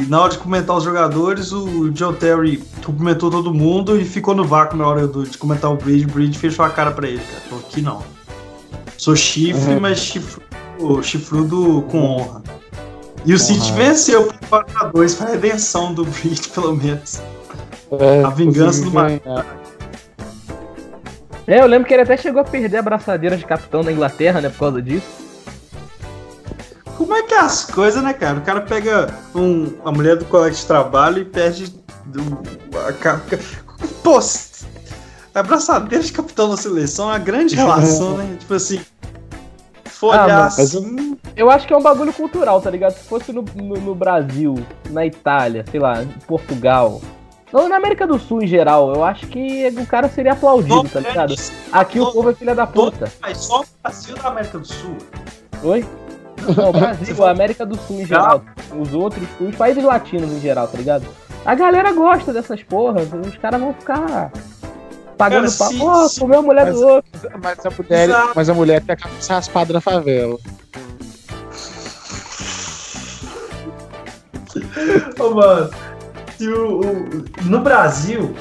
[0.00, 4.34] e na hora de comentar os jogadores, o John Terry cumprimentou todo mundo e ficou
[4.34, 6.06] no vácuo na hora do- de comentar o Bridge.
[6.06, 7.40] O Bridge fechou a cara pra ele, cara.
[7.48, 8.02] Falou, aqui não.
[8.96, 9.80] Sou chifre, Uhum.
[9.80, 12.42] mas chifrudo, chifrudo com honra.
[13.26, 13.76] E o City Uhum.
[13.76, 17.20] venceu por 4x2, foi a redenção do Bridge, pelo menos.
[18.00, 19.46] É, A vingança do Mar- ganhar.
[21.46, 24.40] É, eu lembro que ele até chegou a perder a braçadeira de capitão da Inglaterra,
[24.40, 25.23] né, por causa disso.
[26.96, 28.38] Como é que é as coisas, né, cara?
[28.38, 31.74] O cara pega um, a mulher do colega de trabalho e perde.
[32.06, 32.38] do-
[32.78, 32.92] a
[34.02, 34.18] Pô,
[35.34, 38.36] a abraçadeira de capitão da seleção é uma grande relação, né?
[38.40, 38.80] Tipo assim.
[39.86, 41.16] For olhar Ah, assim.
[41.36, 42.92] Eu acho que é um bagulho cultural, tá ligado?
[42.92, 44.54] Se fosse no, no, no Brasil,
[44.90, 47.00] na Itália, sei lá, em Portugal.
[47.52, 50.98] Ou na América do Sul em geral, eu acho que o cara seria aplaudido, tá
[51.00, 51.34] ligado?
[51.72, 53.12] Aqui o povo é filha da puta.
[53.20, 54.96] Mas só o Brasil da América do Sul.
[55.62, 55.84] Oi?
[56.56, 58.42] Não, o Brasil, a América do Sul em geral.
[58.78, 61.04] Os outros, os países latinos em geral, tá ligado?
[61.44, 64.30] A galera gosta dessas porras, os caras vão ficar
[65.16, 66.08] pagando Cara, pau.
[66.08, 67.10] se- se- comeu a mulher mas- do outro.
[67.42, 68.32] Mas a mulher, Exato.
[68.34, 70.38] mas a mulher tem a cabeça raspada na favela.
[75.18, 75.70] Ô, mano,
[76.36, 78.34] se o, o- no Brasil,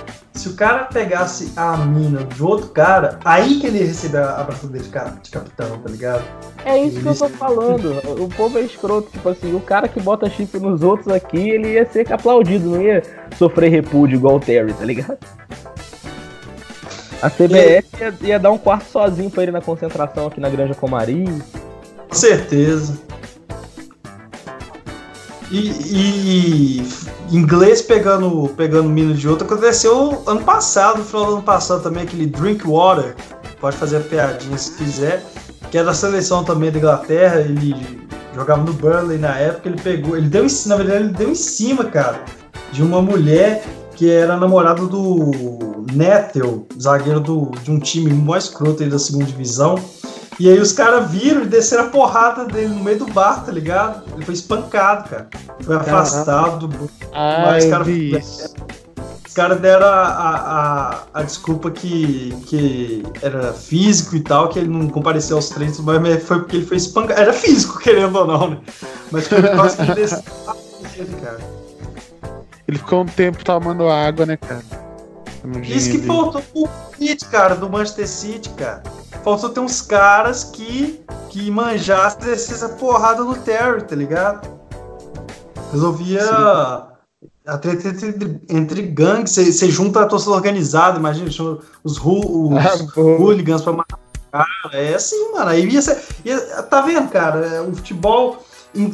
[0.43, 4.37] se o cara pegasse a mina de outro cara, aí que ele ia receber a
[4.41, 6.23] abraçadeira de, ca- de capitão, tá ligado?
[6.65, 7.97] É isso que eu tô falando.
[8.21, 9.09] O povo é escroto.
[9.09, 12.81] Tipo assim, o cara que bota chifre nos outros aqui, ele ia ser aplaudido, não
[12.81, 13.01] ia
[13.37, 15.17] sofrer repúdio igual o Terry, tá ligado?
[17.21, 20.73] A CBF ia, ia dar um quarto sozinho pra ele na concentração aqui na Granja
[20.75, 21.23] Comari.
[22.09, 22.99] Com certeza.
[25.53, 26.87] E, e
[27.31, 32.03] inglês pegando, pegando mina de outro aconteceu ano passado, no final do ano passado também,
[32.03, 33.15] aquele Drink Water.
[33.61, 35.23] Pode fazer a piadinha se quiser.
[35.69, 37.39] Que é da seleção também da Inglaterra.
[37.41, 37.75] Ele
[38.33, 39.69] jogava no Burnley na época.
[39.69, 40.17] Ele pegou.
[40.17, 42.25] Ele deu em na verdade, ele deu em cima, cara,
[42.71, 43.63] de uma mulher
[43.95, 49.25] que era namorada do Nettel, zagueiro do, de um time mais escroto aí da segunda
[49.25, 49.75] divisão.
[50.39, 53.51] E aí os caras viram e desceram a porrada dele no meio do bar, tá
[53.51, 54.03] ligado?
[54.15, 55.27] Ele foi espancado, cara.
[55.61, 56.67] Foi afastado.
[56.67, 57.83] do- Ah, Mas, cara.
[59.27, 64.59] Os caras deram a, a, a, a desculpa que, que era físico e tal, que
[64.59, 67.19] ele não compareceu aos treinos, mas foi porque ele foi espancado.
[67.19, 68.57] Era físico, querendo ou não, né?
[69.11, 70.21] Mas foi por causa que ele desceu a
[70.53, 70.59] porrada
[70.95, 71.39] dele, cara.
[72.67, 74.61] Ele ficou um tempo tomando água, né, cara?
[75.63, 78.81] Isso que faltou pro City, cara, do Manchester City, cara.
[79.23, 84.47] Faltou ter uns caras que, que manjassem essa porrada no Terry, tá ligado?
[85.71, 86.21] Resolvia
[87.45, 91.27] a treta entre, entre gangues, você junta a torcida organizada, imagina,
[91.83, 94.47] os, ru, os Ah, hooligans pra matar o cara.
[94.73, 95.49] É assim, mano.
[95.49, 97.63] Aí ia ser, ia- tá vendo, cara?
[97.63, 98.43] O futebol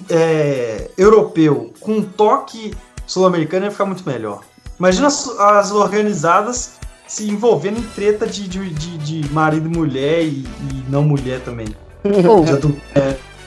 [0.09, 2.73] é, europeu com um toque
[3.05, 4.41] sul-americano ia ficar muito melhor.
[4.79, 6.73] Imagina as, as organizadas
[7.07, 11.39] se envolvendo em treta de, de, de, de marido e mulher e, e não mulher
[11.41, 11.67] também.
[12.03, 12.79] De adu-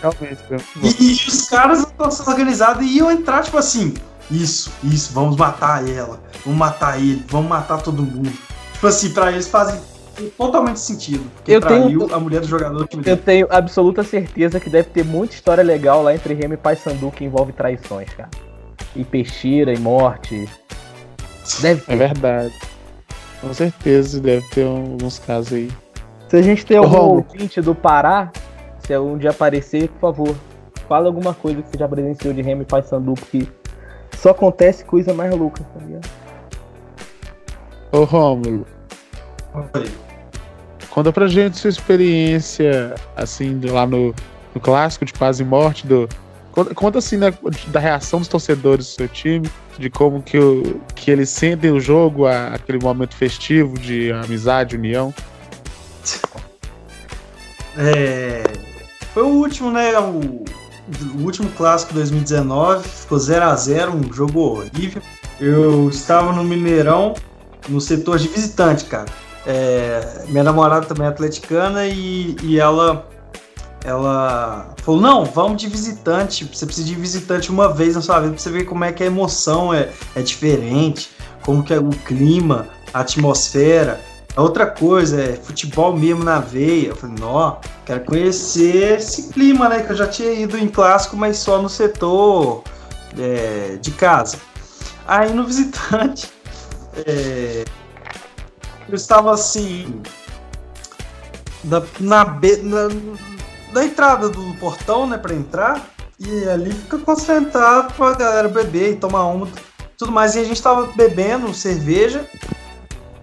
[0.01, 0.61] Realmente, meu.
[0.83, 1.87] e, e os caras
[2.27, 3.95] organizada iam entrar, tipo assim,
[4.31, 8.33] isso, isso, vamos matar ela, vamos matar ele, vamos matar todo mundo.
[8.73, 9.81] Tipo assim, pra eles fazem
[10.37, 11.25] totalmente sentido.
[11.37, 14.69] Porque Eu traiu tenho- a mulher do jogador do time Eu tenho absoluta certeza que
[14.69, 18.29] deve ter muita história legal lá entre Remy e Paysandu que envolve traições, cara.
[18.97, 20.49] E peixeira e morte.
[21.61, 21.97] Deve É ter.
[21.97, 22.55] verdade.
[23.41, 25.71] Com certeza deve ter um- alguns casos aí.
[26.29, 27.27] Se a gente tem algum Romulo.
[27.31, 28.31] ouvinte do Pará,
[28.81, 30.37] se algum dia aparecer, por favor,
[30.89, 33.47] fala alguma coisa que você já presenciou de Remy e Paysandu, porque
[34.17, 36.09] só acontece coisa mais louca, tá ligado?
[37.91, 38.67] Ô Rômulo,
[39.75, 39.91] Oi.
[40.91, 44.15] conta pra gente sua experiência, assim, lá no,
[44.55, 46.09] no clássico de quase morte do.
[46.53, 47.33] Conta, conta, assim, né,
[47.69, 51.81] da reação dos torcedores do seu time, de como que, o, que eles sentem o
[51.81, 55.13] jogo, a- aquele momento festivo de amizade, união.
[57.77, 58.43] É,
[59.15, 59.99] foi o último, né?
[59.99, 60.45] O,
[61.17, 65.01] o último clássico 2019, ficou 0 a 0 um jogo horrível.
[65.41, 67.15] Eu estava no Mineirão,
[67.69, 69.07] no setor de visitante, cara.
[69.47, 73.09] É, minha namorada também é atleticana e, e ela
[73.85, 76.45] ela falou: Não, vamos de visitante.
[76.45, 79.03] Você precisa de visitante uma vez na sua vida pra você ver como é que
[79.03, 81.11] a emoção é, é diferente,
[81.43, 84.01] como que é o clima, a atmosfera.
[84.35, 86.89] A outra coisa é futebol mesmo na veia.
[86.89, 89.83] Eu falei, nó, quero conhecer esse clima, né?
[89.83, 92.63] Que eu já tinha ido em clássico, mas só no setor
[93.19, 94.39] é, de casa.
[95.07, 96.31] Aí no visitante,
[97.07, 97.65] é,
[98.89, 100.01] eu estava assim,
[101.65, 102.89] na, na, na,
[103.73, 108.97] na entrada do portão, né, pra entrar, e ali fica concentrado pra galera beber e
[108.97, 109.49] tomar uma,
[109.97, 110.35] tudo mais.
[110.35, 112.25] E a gente tava bebendo cerveja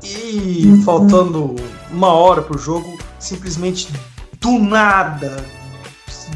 [0.04, 1.56] e faltando
[1.91, 3.89] uma hora pro jogo, simplesmente
[4.39, 5.45] do nada,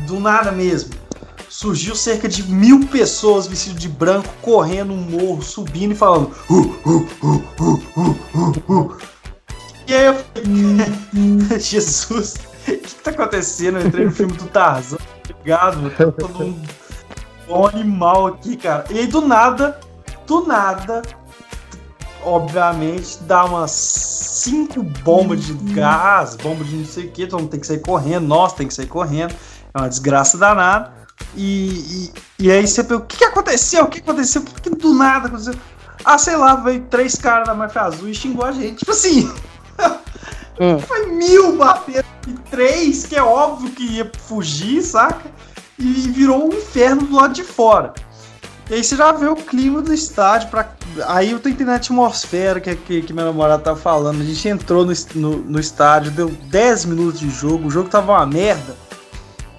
[0.05, 0.91] do nada mesmo,
[1.49, 6.31] surgiu cerca de mil pessoas vestidas de branco, correndo um morro, subindo e falando.
[6.49, 8.97] "Uh, uh, uh, uh, uh, uh, uh."
[9.87, 12.35] E aí eu falei, Jesus,
[12.71, 13.79] o que, tá acontecendo?
[13.79, 15.89] Eu entrei no filme do Tarzan, tá ligado?
[15.91, 16.61] Tá todo um,
[17.49, 18.85] um animal aqui, cara.
[18.89, 19.79] E aí do nada,
[20.25, 21.01] do nada,
[22.23, 27.51] obviamente, dá umas cinco bombas de gás, bomba de não sei o que, todo mundo
[27.51, 29.33] tem que sair correndo, nós tem que sair correndo.
[29.73, 30.93] É uma desgraça danada.
[31.35, 33.83] E, e, e aí você pensa, o que, que aconteceu?
[33.85, 34.41] O que aconteceu?
[34.41, 35.55] Por que do nada aconteceu?
[36.05, 38.79] Ah, sei lá, veio três caras da máfia azul e xingou a gente.
[38.79, 39.31] Tipo assim.
[40.59, 40.77] Hum.
[40.77, 45.31] Foi mil batendo e três, que é óbvio que ia fugir, saca?
[45.77, 47.93] E virou um inferno do lado de fora.
[48.69, 50.49] E aí você já vê o clima do estádio.
[50.49, 50.69] Pra...
[51.07, 54.21] Aí eu tô entendendo a atmosfera que, que, que meu namorado tava falando.
[54.21, 58.13] A gente entrou no, no, no estádio, deu 10 minutos de jogo, o jogo tava
[58.13, 58.75] uma merda.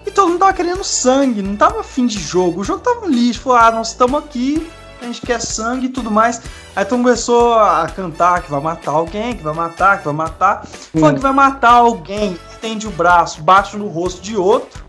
[0.07, 2.61] E todo mundo tava querendo sangue, não tava fim de jogo.
[2.61, 3.41] O jogo tava um lixo.
[3.41, 4.67] Falou, ah, nós estamos aqui,
[5.05, 6.41] a gente quer sangue e tudo mais.
[6.75, 10.67] Aí mundo começou a cantar que vai matar alguém, que vai matar, que vai matar.
[10.67, 14.83] Falando que vai matar alguém, estende o braço, bate no rosto de outro.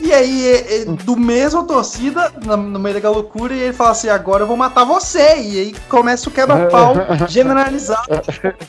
[0.00, 4.08] E aí, é, do mesmo torcida, na- no meio daquela loucura, e ele fala assim:
[4.08, 5.36] agora eu vou matar você.
[5.40, 6.94] E aí começa o quebra-pau
[7.28, 8.02] generalizado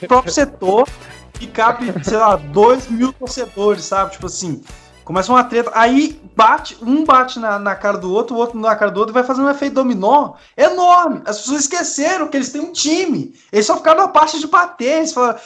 [0.02, 0.88] no próprio setor,
[1.34, 4.12] que cabe, sei lá, 2 mil torcedores, sabe?
[4.12, 4.62] Tipo assim,
[5.04, 5.72] começa uma treta.
[5.74, 9.12] Aí bate, um bate na, na cara do outro, o outro na cara do outro,
[9.12, 11.22] e vai fazer um efeito dominó enorme.
[11.26, 13.34] As pessoas esqueceram que eles têm um time.
[13.52, 14.98] Eles só ficaram na parte de bater.
[14.98, 15.40] Eles falaram,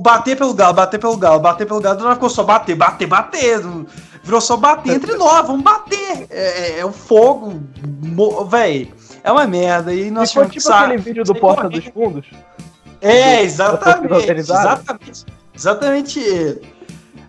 [0.00, 3.60] bater pelo galo, bater pelo galo, bater pelo galo, não ficou só bater, bater, bater.
[4.22, 6.26] Virou só bater entre nós, vamos bater.
[6.30, 7.60] É, é, é o fogo,
[8.48, 8.92] véi.
[9.24, 9.92] É uma merda.
[9.92, 11.80] E nós que tipo aquele vídeo do Porta correndo.
[11.80, 12.26] dos Fundos.
[13.00, 14.30] É, exatamente.
[14.30, 15.26] Exatamente.
[15.54, 16.71] Exatamente ele.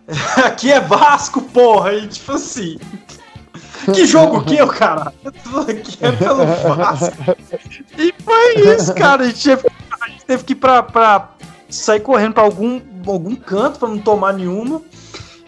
[0.43, 1.93] Aqui é Vasco, porra.
[1.93, 2.77] E tipo assim.
[3.93, 5.13] Que jogo que eu, cara?
[5.25, 7.35] Aqui é pelo Vasco.
[7.97, 9.23] E foi isso, cara.
[9.23, 9.67] A gente teve,
[10.01, 11.29] a gente teve que ir pra, pra
[11.69, 14.81] sair correndo pra algum, algum canto pra não tomar nenhuma.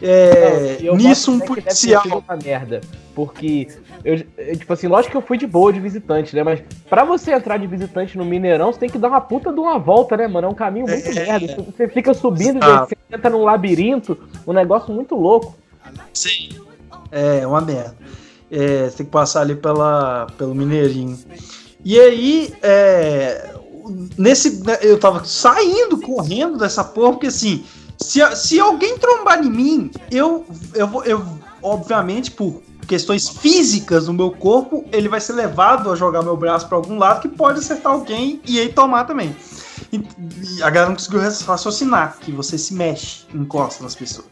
[0.07, 2.03] É, Não, nisso, um policial.
[2.05, 2.81] uma merda.
[3.15, 3.67] Porque,
[4.03, 6.43] eu, eu, tipo assim, lógico que eu fui de boa de visitante, né?
[6.43, 9.59] Mas pra você entrar de visitante no Mineirão, você tem que dar uma puta de
[9.59, 10.47] uma volta, né, mano?
[10.47, 11.13] É um caminho muito É.
[11.13, 11.63] merda.
[11.75, 12.89] Você fica subindo, Exato.
[12.89, 15.55] você entra num labirinto, um negócio muito louco.
[16.13, 16.49] Sim.
[17.11, 17.95] É, uma merda.
[18.51, 21.17] É, você tem que passar ali pela, pelo Mineirinho.
[21.83, 23.53] E aí, é,
[24.17, 27.63] nesse, né, eu tava saindo, correndo dessa porra, porque assim,
[27.97, 31.25] se, se alguém trombar em mim, eu, eu vou, eu,
[31.61, 36.67] obviamente, por questões físicas no meu corpo, ele vai ser levado a jogar meu braço
[36.67, 39.35] pra algum lado que pode acertar alguém e aí tomar também.
[39.91, 44.27] E, e a galera não conseguiu raciocinar que você se mexe, encosta nas pessoas.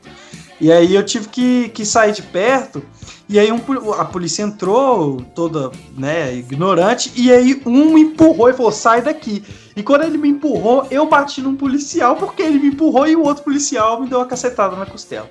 [0.61, 2.81] E aí eu tive que, que sair de perto,
[3.27, 3.59] e aí um
[3.93, 9.43] a polícia entrou, toda, né, ignorante, e aí um me empurrou e falou, sai daqui.
[9.75, 13.23] E quando ele me empurrou, eu bati num policial, porque ele me empurrou e o
[13.23, 15.29] outro policial me deu uma cacetada na costela.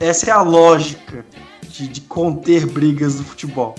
[0.00, 1.24] Essa é a lógica
[1.68, 3.74] de, de conter brigas do futebol.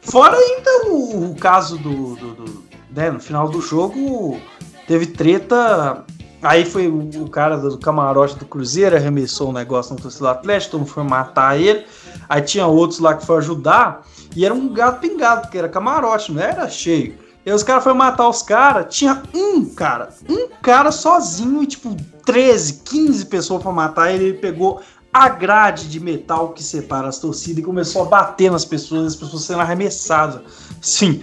[0.00, 4.40] Fora ainda o, o caso do, do- do- né, no final do jogo,
[4.86, 6.04] teve treta
[6.42, 10.72] Aí foi o, cara do camarote do Cruzeiro, arremessou um negócio no torcedor do Atlético,
[10.72, 11.84] todo mundo foi matar ele.
[12.28, 14.02] Aí tinha outros lá que foi ajudar,
[14.34, 17.16] e era um gato pingado, porque era camarote, não era cheio.
[17.44, 21.96] E os caras foram matar os caras, tinha um cara, um cara sozinho, e tipo
[22.24, 24.82] 13, 15 pessoas pra matar ele, ele pegou
[25.12, 29.16] a grade de metal que separa as torcidas e começou a bater nas pessoas, as
[29.16, 30.42] pessoas sendo arremessadas.
[30.82, 31.22] Sim,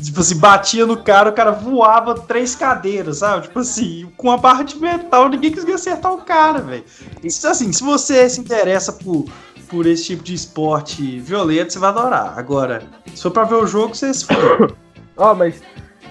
[0.00, 3.44] Tipo assim, batia no cara, o cara voava três cadeiras, sabe?
[3.44, 6.84] Tipo assim, com a barra de metal, ninguém conseguia acertar o cara, velho.
[7.22, 9.26] Isso, Assim, se você se interessa por,
[9.68, 12.38] por esse tipo de esporte violento, você vai adorar.
[12.38, 12.82] Agora,
[13.14, 14.26] se for pra ver o jogo, você se.
[15.16, 15.62] Ó, mas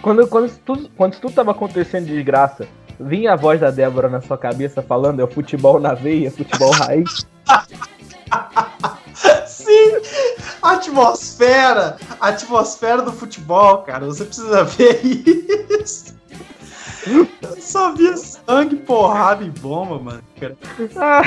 [0.02, 2.68] quando, quando, tudo, quando tudo tava acontecendo de graça,
[3.00, 6.72] vinha a voz da Débora na sua cabeça falando, é o futebol na veia, futebol
[6.72, 7.28] raiz.
[9.64, 16.14] Sim, a atmosfera, a atmosfera do futebol, cara, você precisa ver isso.
[17.06, 17.28] Eu
[17.60, 20.24] só via sangue, porrada e bomba, mano.
[20.40, 20.56] Cara.
[20.96, 21.22] Ah,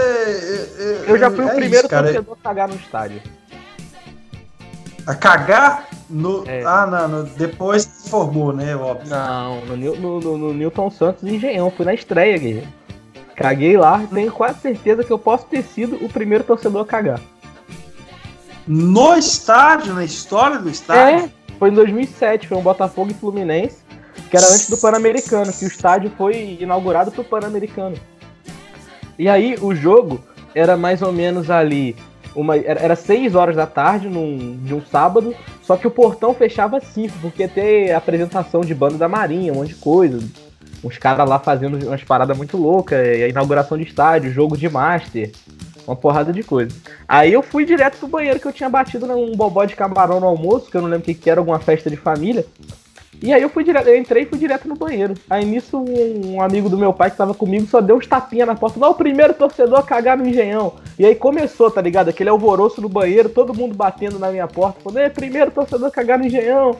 [0.00, 2.04] É, eu já fui o é primeiro isso, cara.
[2.06, 3.20] torcedor a cagar no estádio.
[5.06, 6.44] A cagar no.
[6.48, 6.62] É.
[6.64, 8.76] Ah, não, no- depois se formou, né?
[8.76, 9.08] Óbvio.
[9.08, 12.68] Não, no, no, no, no Newton Santos Engenhão, fui na estreia, guerreiro.
[13.38, 17.20] Caguei lá, tenho quase certeza que eu posso ter sido o primeiro torcedor a cagar.
[18.66, 21.26] No estádio, na história do estádio.
[21.26, 23.76] É, foi em 2007, foi um Botafogo e Fluminense,
[24.28, 27.94] que era antes do Pan-Americano, que o estádio foi inaugurado pro Pan-Americano.
[29.16, 30.20] E aí o jogo
[30.52, 31.94] era mais ou menos ali,
[32.34, 35.32] uma, era, era 6 horas da tarde num, de um sábado,
[35.62, 39.56] só que o portão fechava 5, porque ia ter apresentação de banda da Marinha, um
[39.56, 40.18] monte de coisa.
[40.82, 45.32] Uns caras lá fazendo umas paradas muito loucas, a inauguração de estádio, jogo de master,
[45.86, 46.74] uma porrada de coisa.
[47.08, 50.26] Aí eu fui direto pro banheiro que eu tinha batido num bobó de camarão no
[50.26, 52.44] almoço, que eu não lembro o que, que era, alguma festa de família.
[53.20, 55.14] E aí eu fui direto, eu entrei e fui direto no banheiro.
[55.28, 58.46] Aí nisso um, um amigo do meu pai que tava comigo só deu uns tapinhas
[58.46, 58.78] na porta.
[58.78, 60.74] Não, o primeiro torcedor a cagar no engenhão.
[60.98, 62.08] E aí começou, tá ligado?
[62.08, 65.90] Aquele alvoroço no banheiro, todo mundo batendo na minha porta, falando, é, primeiro torcedor a
[65.90, 66.76] cagar no engenhão.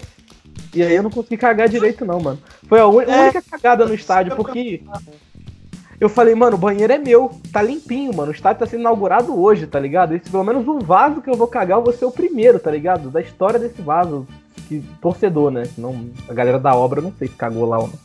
[0.74, 2.38] E aí eu não consegui cagar direito, não, mano.
[2.68, 3.24] Foi a un- É.
[3.24, 4.82] única cagada no estádio, porque
[6.00, 8.30] eu falei, mano, o banheiro é meu, tá limpinho, mano.
[8.30, 10.14] O estádio tá sendo inaugurado hoje, tá ligado?
[10.14, 12.70] Esse, pelo menos um vaso que eu vou cagar, eu vou ser o primeiro, tá
[12.70, 13.10] ligado?
[13.10, 14.26] Da história desse vaso.
[14.68, 15.62] Que, torcedor, né?
[15.78, 17.98] Não, a galera da obra, não sei se cagou lá ou não.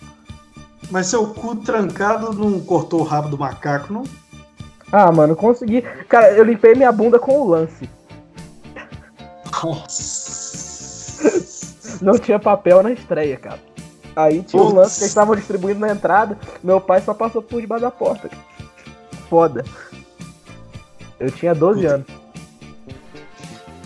[0.90, 4.04] Mas seu cu trancado não cortou o rabo do macaco, não?
[4.92, 5.82] Ah, mano, consegui.
[6.08, 7.90] Cara, eu limpei minha bunda com o lance.
[9.64, 11.24] Nossa.
[12.02, 13.60] Não tinha papel na estreia, cara.
[14.16, 14.78] Aí tinha um Putz.
[14.78, 16.38] lance que eles estavam distribuindo na entrada.
[16.64, 18.30] Meu pai só passou por debaixo da porta.
[19.30, 19.64] Foda.
[21.20, 21.94] Eu tinha 12 Puta.
[21.96, 22.08] anos.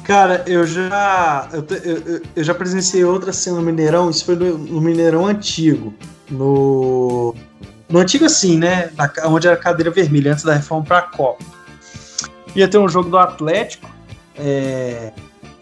[0.03, 1.49] Cara, eu já.
[1.51, 5.93] Eu, eu- eu- já presenciei outra cena no Mineirão, isso foi no, no Mineirão antigo.
[6.29, 7.35] No.
[7.89, 8.89] No antigo assim, né?
[8.97, 11.43] Na onde era a cadeira vermelha, antes da reforma pra Copa.
[12.55, 13.89] Ia ter um jogo do Atlético.
[14.37, 15.11] é,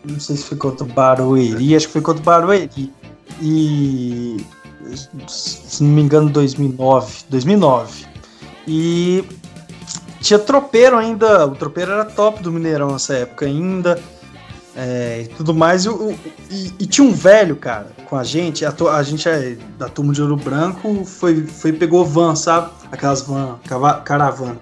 [0.08, 2.92] não sei se foi contra o Barueri, acho que foi contra o Barueri.
[3.42, 4.38] E.
[5.28, 7.24] Se não me engano, 2009.
[7.30, 8.06] 2009.
[8.68, 9.24] E
[10.22, 11.46] tinha tropeiro ainda.
[11.48, 14.00] O tropeiro era top do Mineirão nessa época ainda.
[14.76, 15.86] é, e tudo mais.
[15.86, 15.90] E,
[16.52, 18.66] e- e tinha um velho, cara, com a gente.
[18.66, 22.72] A, a gente é da turma de Ouro Branco foi, foi pegou van, sabe?
[22.92, 23.58] Aquelas van,
[24.04, 24.58] caravana.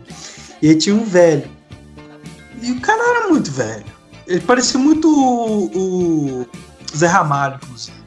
[0.61, 1.49] E aí tinha um velho.
[2.61, 3.83] E o cara era muito velho.
[4.27, 6.47] Ele parecia muito o, o
[6.95, 7.97] Zé Ramalho, inclusive.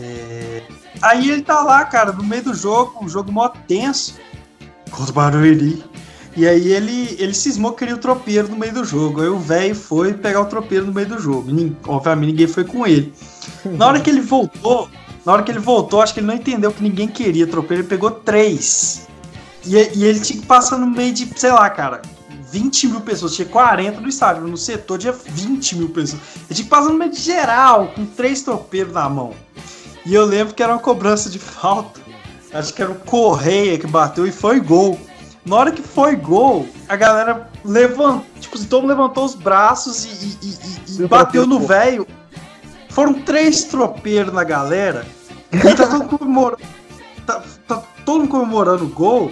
[0.00, 0.62] É,
[1.00, 4.16] Aí ele tá lá, cara, no meio do jogo, um jogo mó tenso.
[4.90, 5.84] Contra o Barueri.
[6.36, 9.20] E aí ele, ele cismou que queria o tropeiro no meio do jogo.
[9.20, 11.50] Aí o velho foi pegar o tropeiro no meio do jogo.
[11.86, 13.12] Obviamente ninguém foi com ele.
[13.64, 14.88] Na hora que ele voltou,
[15.26, 17.88] na hora que ele voltou, acho que ele não entendeu que ninguém queria tropeiro, ele
[17.88, 19.08] pegou três.
[19.66, 22.02] E, e ele tinha que passar no meio de, sei lá, cara,
[22.50, 23.34] 20 mil pessoas.
[23.34, 26.20] Tinha 40 no estádio, no setor tinha 20 mil pessoas.
[26.36, 29.32] Ele tinha que passar no meio de geral, com três tropeiros na mão.
[30.06, 32.00] E eu lembro que era uma cobrança de falta.
[32.52, 34.98] Acho que era o Correia que bateu e foi gol.
[35.44, 40.04] Na hora que foi gol, a galera levantou, tipo, assim, todo mundo levantou os braços
[40.04, 40.08] e,
[40.42, 40.48] e-
[40.98, 42.06] e- e- bateu no velho.
[42.90, 45.06] Foram três tropeiros na galera.
[45.52, 46.62] E tá todo comemorando.
[47.26, 49.30] Tá, tá todo mundo comemorando o gol.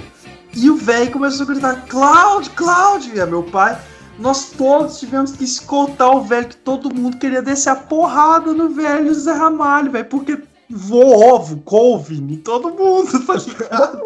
[0.57, 3.15] E o velho começou a gritar: Cláudio, Cláudio!
[3.15, 3.79] E é meu pai.
[4.19, 8.71] Nós todos tivemos que escoltar o velho, que todo mundo queria descer a porrada no
[8.71, 14.03] velho Zé Ramalho, velho, porque voou ovo, couve em todo mundo, tá ligado?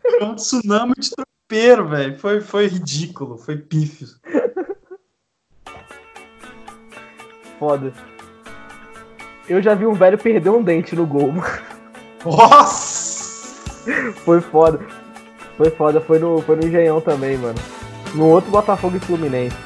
[0.00, 2.18] Foi um tsunami de tropeiro, velho.
[2.18, 4.08] Foi, foi ridículo, foi pífio.
[7.58, 7.92] Foda.
[9.46, 11.32] Eu já vi um velho perder um dente no gol.
[11.32, 11.46] mano.
[12.24, 13.60] Nossa!
[14.24, 15.01] Foi foda.
[15.56, 17.58] Foi foda, foi no, foi no Engenhão também, mano.
[18.14, 19.56] No outro Botafogo e Fluminense.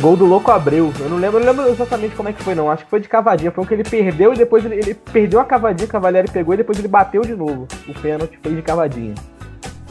[0.00, 0.92] Gol do Louco Abreu.
[0.98, 2.70] Eu não lembro, eu não lembro exatamente como é que foi, não.
[2.70, 3.50] Acho que foi de cavadinha.
[3.50, 6.54] Foi um que ele perdeu e depois ele, ele perdeu a cavadinha, o Cavalieri pegou
[6.54, 7.68] e depois ele bateu de novo.
[7.86, 9.14] O pênalti fez de cavadinha.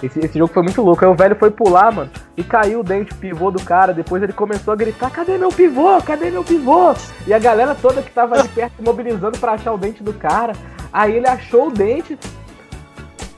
[0.01, 1.05] Esse, esse jogo foi muito louco.
[1.05, 3.93] Aí o velho foi pular, mano, e caiu o dente, o pivô do cara.
[3.93, 6.01] Depois ele começou a gritar: Cadê meu pivô?
[6.01, 6.93] Cadê meu pivô?
[7.27, 10.13] E a galera toda que tava ali perto se mobilizando pra achar o dente do
[10.13, 10.53] cara.
[10.91, 12.17] Aí ele achou o dente.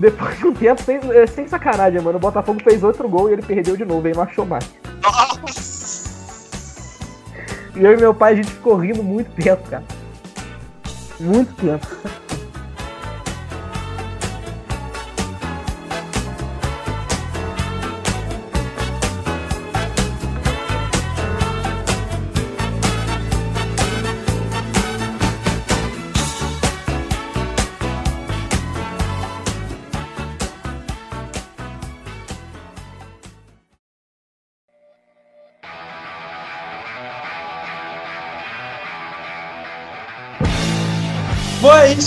[0.03, 3.33] Depois de um tempo, sem, é, sem sacanagem, mano, o Botafogo fez outro gol e
[3.33, 4.69] ele perdeu de novo, aí não achou mais.
[7.73, 9.85] E eu e meu pai, a gente ficou rindo muito tempo, cara.
[11.21, 11.87] Muito tempo.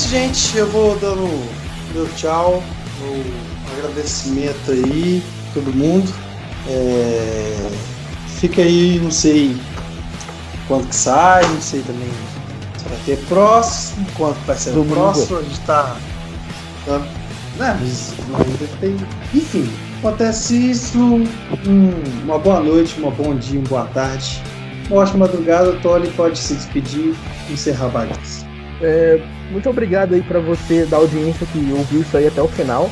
[0.07, 0.57] Isso, gente.
[0.57, 1.29] Eu vou dando
[1.93, 2.63] meu tchau,
[3.01, 3.25] meu
[3.77, 6.13] agradecimento aí, todo mundo.
[6.69, 7.71] É,
[8.39, 9.57] Fica aí, não sei
[10.69, 12.09] quando que sai, não sei também
[12.77, 14.95] se vai ter próximo, quando vai ser o Domingo.
[14.95, 15.97] próximo, a gente tá.
[16.85, 16.99] tá
[17.59, 18.97] né, mas ainda tem.
[19.33, 20.99] Enfim, acontece isso.
[20.99, 21.91] Hum,
[22.25, 24.43] uma boa noite, uma bom dia, uma boa tarde.
[24.91, 27.15] Uma ótima madrugada, Tony pode se despedir
[27.49, 28.46] e encerrar a
[28.81, 29.37] bagaça.
[29.51, 32.91] Muito obrigado aí pra você da audiência que ouviu isso aí até o final.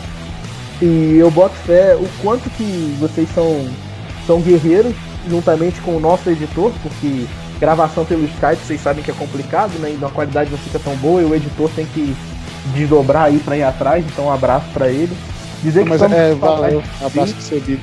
[0.80, 3.68] E eu boto fé o quanto que vocês são,
[4.26, 4.94] são guerreiros,
[5.28, 7.26] juntamente com o nosso editor, porque
[7.60, 9.96] gravação pelo Skype, vocês sabem que é complicado, né?
[10.00, 12.14] E a qualidade não fica tão boa e o editor tem que
[12.74, 15.14] desdobrar aí pra ir atrás, então um abraço pra ele.
[15.62, 17.82] Dizer Mas que é, valeu, abraço recebido.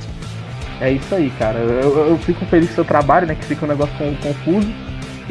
[0.79, 1.59] É isso aí, cara.
[1.59, 3.35] Eu, eu, fico feliz com o seu trabalho, né?
[3.35, 4.71] Que fica um negócio confuso.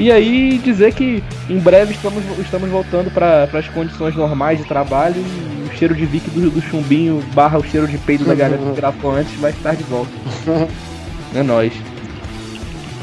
[0.01, 5.17] E aí dizer que em breve estamos, estamos voltando para as condições normais de trabalho
[5.19, 8.63] e o cheiro de Vic do, do chumbinho barra o cheiro de peido da galera
[8.63, 10.11] que gravou antes vai estar de volta.
[11.37, 11.75] é nóis.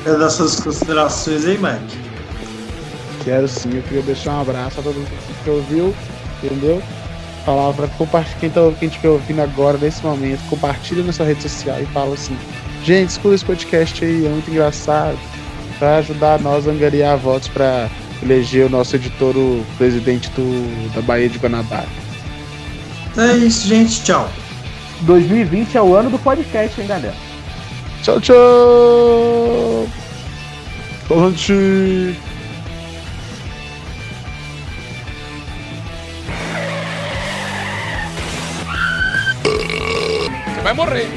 [0.03, 1.99] Quer dar suas considerações aí, Mike?
[3.23, 5.93] Quero sim, eu queria deixar um abraço a todo mundo que ouviu,
[6.41, 6.81] entendeu?
[7.45, 11.43] Falar pra compartilhar, quem, tá, quem estiver ouvindo agora, nesse momento, compartilha na sua rede
[11.43, 12.35] social e fala assim,
[12.83, 15.19] gente, escuta esse podcast aí, é muito engraçado
[15.79, 17.89] para ajudar nós a angariar votos para
[18.21, 21.87] eleger o nosso editor, o presidente do, da Bahia de Guanabara.
[23.17, 24.03] É isso, gente.
[24.03, 24.29] Tchau.
[25.01, 27.15] 2020 é o ano do podcast, hein, galera?
[28.03, 29.87] Tchau, tchau!
[31.09, 32.15] Gente!
[40.53, 41.16] Você vai morrer!